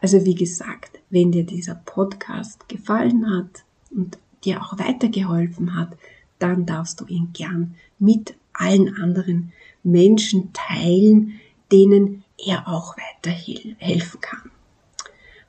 Also 0.00 0.24
wie 0.24 0.34
gesagt, 0.34 0.98
wenn 1.10 1.30
dir 1.30 1.44
dieser 1.44 1.74
Podcast 1.74 2.70
gefallen 2.70 3.28
hat 3.30 3.64
und 3.90 4.16
dir 4.44 4.62
auch 4.62 4.78
weitergeholfen 4.78 5.76
hat, 5.76 5.98
dann 6.38 6.64
darfst 6.64 7.02
du 7.02 7.04
ihn 7.04 7.34
gern 7.34 7.74
mit 7.98 8.34
allen 8.60 8.94
anderen 8.96 9.52
Menschen 9.82 10.50
teilen, 10.52 11.40
denen 11.72 12.24
er 12.38 12.68
auch 12.68 12.96
weiterhelfen 12.96 14.20
kann. 14.20 14.50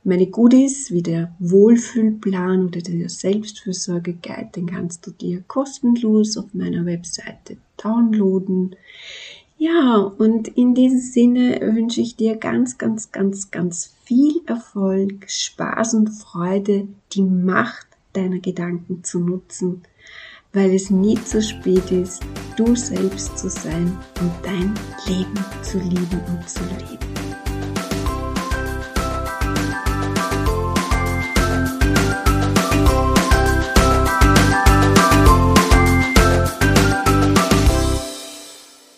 Meine 0.04 0.26
Goodies 0.26 0.90
wie 0.92 1.04
der 1.04 1.36
Wohlfühlplan 1.38 2.66
oder 2.66 2.82
der 2.82 3.08
Selbstfürsorge-Guide, 3.08 4.50
den 4.56 4.66
kannst 4.66 5.06
du 5.06 5.12
dir 5.12 5.44
kostenlos 5.48 6.38
auf 6.38 6.54
meiner 6.54 6.88
Webseite 6.88 7.58
downloaden. 7.78 8.76
Ja, 9.60 9.98
und 9.98 10.48
in 10.48 10.74
diesem 10.74 11.00
Sinne 11.00 11.60
wünsche 11.62 12.02
ich 12.02 12.16
dir 12.16 12.36
ganz, 12.36 12.80
ganz, 12.80 13.12
ganz, 13.12 13.52
ganz 13.52 13.94
viel 14.04 14.42
Erfolg, 14.48 15.30
Spaß 15.30 15.94
und 15.94 16.10
Freude, 16.10 16.88
die 17.14 17.22
Macht 17.22 17.86
deiner 18.14 18.40
Gedanken 18.40 19.04
zu 19.04 19.20
nutzen, 19.20 19.84
weil 20.54 20.74
es 20.74 20.90
nie 20.90 21.16
zu 21.24 21.42
spät 21.42 21.92
ist, 21.92 22.22
du 22.58 22.76
selbst 22.76 23.38
zu 23.38 23.50
sein 23.50 23.98
und 24.20 24.32
dein 24.44 24.74
Leben 25.08 25.46
zu 25.62 25.80
lieben 25.80 26.22
und 26.28 26.50
zu 26.50 26.64
leben. 26.64 27.31